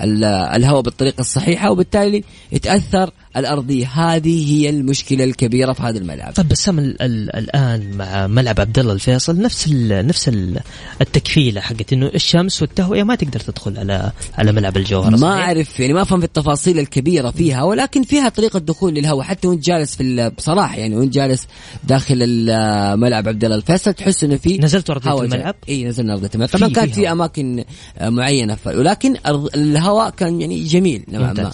الهواء 0.00 0.80
بالطريقة 0.80 1.20
الصحيحة 1.20 1.70
وبالتالي 1.70 2.24
يتأثر 2.52 3.10
الارضيه 3.36 3.86
هذه 3.86 4.52
هي 4.52 4.70
المشكلة 4.70 5.24
الكبيرة 5.24 5.72
في 5.72 5.82
هذا 5.82 5.98
الملعب. 5.98 6.32
طيب 6.32 6.48
بسام 6.48 6.78
الآن 6.78 7.96
مع 7.96 8.26
ملعب 8.26 8.60
عبد 8.60 8.78
الله 8.78 8.92
الفيصل 8.92 9.40
نفس 9.40 9.66
ال 9.66 10.06
نفس 10.06 10.28
ال 10.28 10.60
التكفيلة 11.00 11.60
حقت 11.60 11.92
إنه 11.92 12.10
الشمس 12.14 12.62
والتهوية 12.62 13.02
ما 13.02 13.14
تقدر 13.14 13.40
تدخل 13.40 13.78
على 13.78 14.12
على 14.38 14.52
ملعب 14.52 14.76
الجوهر 14.76 15.16
ما 15.16 15.32
أعرف 15.32 15.80
يعني 15.80 15.92
ما 15.92 16.02
أفهم 16.02 16.20
في 16.20 16.26
التفاصيل 16.26 16.78
الكبيرة 16.78 17.30
فيها 17.30 17.62
ولكن 17.62 18.02
فيها 18.02 18.28
طريقة 18.28 18.58
دخول 18.58 18.94
للهواء 18.94 19.24
حتى 19.24 19.48
وإنت 19.48 19.64
جالس 19.64 19.96
في 19.96 20.32
بصراحة 20.38 20.76
يعني 20.76 20.96
وإنت 20.96 21.14
جالس 21.14 21.46
داخل 21.84 22.46
ملعب 22.96 23.28
عبد 23.28 23.44
الله 23.44 23.56
الفيصل 23.56 23.92
تحس 23.92 24.24
إنه 24.24 24.36
في 24.36 24.58
نزلت 24.58 24.90
ارضيه 24.90 25.22
الملعب؟ 25.22 25.54
إي 25.68 25.84
نزلنا 25.84 26.12
ارضيه 26.12 26.30
الملعب. 26.34 26.50
طبعا 26.50 26.68
كانت 26.68 26.94
في 26.94 27.12
أماكن 27.12 27.64
معينة 28.02 28.56
ولكن 28.66 29.16
الهواء 29.54 30.10
كان 30.10 30.40
يعني 30.40 30.64
جميل 30.64 31.04
نوعا 31.08 31.32
ما 31.32 31.50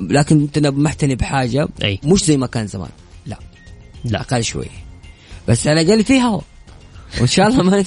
لكن 0.00 0.40
إنت 0.40 0.58
محتني 0.58 1.11
بحاجة 1.14 1.68
أي. 1.84 2.00
مش 2.04 2.24
زي 2.24 2.36
ما 2.36 2.46
كان 2.46 2.66
زمان. 2.66 2.90
لا. 3.26 3.38
لا. 4.04 4.20
أقل 4.20 4.44
شوي. 4.44 4.66
بس 5.48 5.66
على 5.66 5.80
الاقل 5.80 6.04
في 6.04 6.20
هواء 6.20 6.44
وإن 7.18 7.26
شاء 7.26 7.48
الله 7.48 7.62
ما 7.62 7.84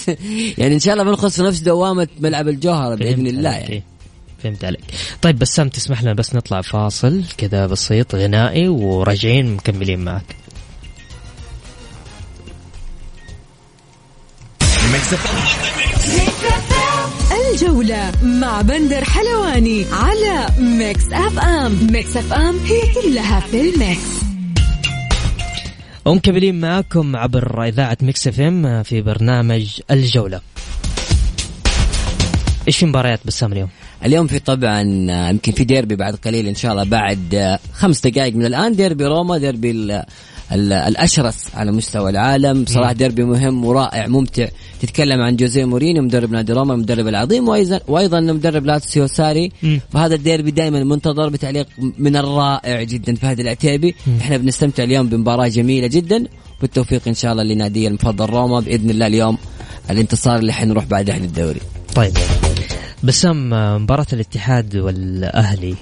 يعني 0.57 0.73
إن 0.75 0.79
شاء 0.79 0.93
الله 0.93 1.03
ما 1.03 1.11
نخلص 1.11 1.39
نفس 1.39 1.59
دوامة 1.59 2.07
ملعب 2.19 2.47
الجوهرة 2.47 2.95
بإذن 2.95 3.27
الله 3.27 3.51
يعني. 3.51 3.83
فهمت 4.43 4.65
عليك. 4.65 4.81
طيب 5.21 5.39
بسام 5.39 5.69
تسمح 5.69 6.03
لنا 6.03 6.13
بس 6.13 6.35
نطلع 6.35 6.61
فاصل 6.61 7.23
كذا 7.37 7.67
بسيط 7.67 8.15
غنائي 8.15 8.67
وراجعين 8.67 9.53
مكملين 9.53 9.99
معك. 9.99 10.35
الجولة 17.55 18.11
مع 18.23 18.61
بندر 18.61 19.03
حلواني 19.03 19.85
على 19.91 20.45
Mix 20.59 21.03
FM. 21.13 21.87
Mix 21.91 22.17
FM 22.17 22.55
هي 22.65 22.81
كلها 23.01 23.39
في 23.39 23.61
ال 23.61 23.69
mix. 23.69 24.01
ومكملين 26.05 26.59
معاكم 26.59 27.15
عبر 27.15 27.63
إذاعة 27.67 27.97
Mix 28.01 28.27
FM 28.27 28.83
في 28.83 29.01
برنامج 29.01 29.79
الجولة. 29.91 30.41
إيش 32.67 32.77
في 32.77 32.85
مباريات 32.85 33.19
بسام 33.25 33.51
اليوم؟ 33.53 33.69
اليوم 34.05 34.27
في 34.27 34.39
طبعا 34.39 35.07
آه، 35.09 35.29
يمكن 35.29 35.51
في 35.51 35.63
ديربي 35.63 35.95
بعد 35.95 36.15
قليل 36.15 36.47
إن 36.47 36.55
شاء 36.55 36.71
الله 36.71 36.83
بعد 36.83 37.35
آه، 37.35 37.59
خمس 37.73 38.01
دقائق 38.07 38.35
من 38.35 38.45
الآن. 38.45 38.75
ديربي 38.75 39.05
روما 39.05 39.37
ديربي 39.37 39.71
ال- 39.71 40.03
ال- 40.51 40.73
الاشرس 40.73 41.37
على 41.53 41.71
مستوى 41.71 42.09
العالم. 42.09 42.63
بصراحه 42.63 42.93
ديربي 42.93 43.23
مهم 43.23 43.65
ورائع 43.65 44.07
ممتع. 44.07 44.47
تتكلم 44.85 45.21
عن 45.21 45.35
جوزيه 45.35 45.65
مورينيو 45.65 46.03
مدرب 46.03 46.31
نادي 46.31 46.53
روما 46.53 46.73
المدرب 46.73 47.07
العظيم 47.07 47.47
وأيضا 47.47 47.79
وأيضا 47.87 48.19
مدرب 48.19 48.65
لاتسيو 48.65 49.07
ساري. 49.07 49.51
فهذا 49.91 50.15
الديربي 50.15 50.51
دائما 50.51 50.83
منتظر 50.83 51.29
بتعليق 51.29 51.67
من 51.97 52.15
الرائع 52.15 52.83
جدا 52.83 53.15
فهد 53.15 53.39
العتيبي 53.39 53.95
إحنا 54.21 54.37
بنستمتع 54.37 54.83
اليوم 54.83 55.09
بمباراة 55.09 55.47
جميلة 55.47 55.87
جدا. 55.87 56.25
بالتوفيق 56.61 57.01
إن 57.07 57.13
شاء 57.13 57.31
الله 57.31 57.43
لنادي 57.43 57.87
المفضل 57.87 58.25
روما 58.25 58.59
بإذن 58.59 58.89
الله 58.89 59.07
اليوم. 59.07 59.37
الانتصار 59.89 60.39
اللي 60.39 60.53
حنروح 60.53 60.85
بعده 60.85 61.17
للدوري 61.17 61.61
طيب. 61.95 62.13
بسام 63.03 63.49
مباراة 63.83 64.05
الاتحاد 64.13 64.75
والأهلي 64.75 65.75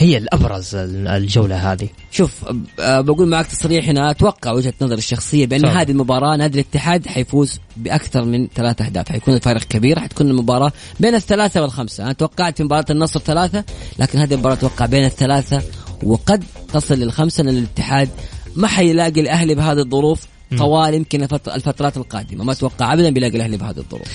هي 0.00 0.16
الأبرز 0.16 0.70
الجولة 0.74 1.72
هذه. 1.72 1.88
شوف 2.10 2.44
بقول 2.78 3.28
معك 3.28 3.46
تصريح 3.46 3.88
هنا 3.88 4.10
أتوقع 4.10 4.52
وجهة 4.52 4.72
نظري 4.80 4.98
الشخصية 4.98 5.46
بأن 5.46 5.62
تفضل. 5.62 5.76
هذه 5.76 5.90
المباراة 5.90 6.36
نادي 6.36 6.60
الاتحاد 6.60 7.06
حيفوز 7.06 7.60
بأكثر 7.76 8.24
من 8.24 8.48
ثلاث 8.54 8.82
أهداف. 8.82 9.08
حيكون 9.08 9.34
الفارق 9.34 9.64
كبير 9.64 10.00
حتكون 10.00 10.30
المباراة 10.30 10.72
بين 11.00 11.14
الثلاثة 11.14 11.62
والخمسة. 11.62 12.04
أنا 12.04 12.12
توقعت 12.12 12.56
في 12.56 12.64
مباراة 12.64 12.84
النصر 12.90 13.20
ثلاثة 13.20 13.64
لكن 13.98 14.18
هذه 14.18 14.34
المباراة 14.34 14.54
أتوقع 14.54 14.86
بين 14.86 15.04
الثلاثة 15.04 15.62
وقد 16.02 16.44
تصل 16.72 16.94
للخمسة 16.94 17.42
لأن 17.42 17.56
الاتحاد 17.56 18.08
ما 18.56 18.68
حيلاقي 18.68 19.20
الأهلي 19.20 19.54
بهذه 19.54 19.78
الظروف 19.78 20.26
طوال 20.58 20.94
يمكن 20.94 21.22
الفت- 21.22 21.48
الفترات 21.48 21.96
القادمة. 21.96 22.44
ما 22.44 22.52
أتوقع 22.52 22.92
ابدا 22.92 23.10
بيلاقي 23.10 23.36
الأهلي 23.36 23.56
بهذه 23.56 23.78
الظروف. 23.78 24.08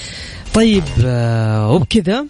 طيب 0.53 0.83
آه، 1.05 1.71
وبكذا 1.71 2.25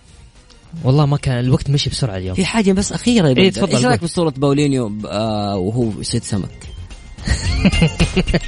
والله 0.84 1.06
ما 1.06 1.18
كان 1.18 1.40
الوقت 1.40 1.70
مشي 1.70 1.90
بسرعة 1.90 2.18
اليوم 2.18 2.36
في 2.36 2.46
حاجة 2.46 2.72
بس 2.72 2.92
أخيرة 2.92 3.28
إيه، 3.28 3.34
بدر. 3.34 3.52
تفضل، 3.52 3.76
إيش 3.76 3.86
رأيك. 3.86 4.04
بصورة 4.04 4.30
باولينيو 4.38 4.92
آه 5.08 5.56
وهو 5.58 5.92
يصيد 6.02 6.24
سمك 6.24 6.50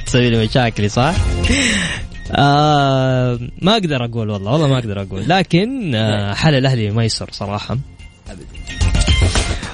تسوي 0.06 0.30
لي 0.30 0.44
مشاكلي 0.44 0.88
صح؟ 0.88 1.14
آه 2.32 3.38
ما 3.62 3.72
أقدر 3.72 4.04
أقول 4.04 4.30
والله 4.30 4.52
والله 4.52 4.68
ما 4.68 4.78
أقدر 4.78 5.02
أقول 5.02 5.28
لكن 5.28 5.94
آه 5.94 6.34
حال 6.34 6.54
الأهلي 6.54 6.90
ما 6.90 7.04
يسر 7.04 7.28
صراحة 7.32 7.78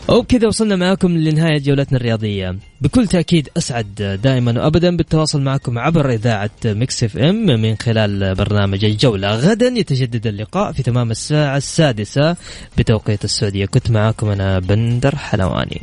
وبكذا 0.09 0.49
وصلنا 0.49 0.77
معكم 0.77 1.19
لنهاية 1.19 1.59
جولتنا 1.59 1.99
الرياضية. 1.99 2.57
بكل 2.81 3.07
تأكيد 3.07 3.49
أسعد 3.57 4.19
دائما 4.23 4.63
وأبدا 4.63 4.97
بالتواصل 4.97 5.41
معكم 5.41 5.79
عبر 5.79 6.11
إذاعة 6.11 6.51
Mix 6.65 7.05
FM 7.05 7.47
من 7.47 7.77
خلال 7.77 8.35
برنامج 8.35 8.85
الجولة. 8.85 9.35
غدا 9.35 9.67
يتجدد 9.67 10.27
اللقاء 10.27 10.73
في 10.73 10.83
تمام 10.83 11.11
الساعة 11.11 11.57
السادسة 11.57 12.37
بتوقيت 12.79 13.25
السعودية. 13.25 13.67
كنت 13.67 13.91
معكم 13.91 14.29
أنا 14.29 14.59
بندر 14.59 15.17
حلواني. 15.17 15.83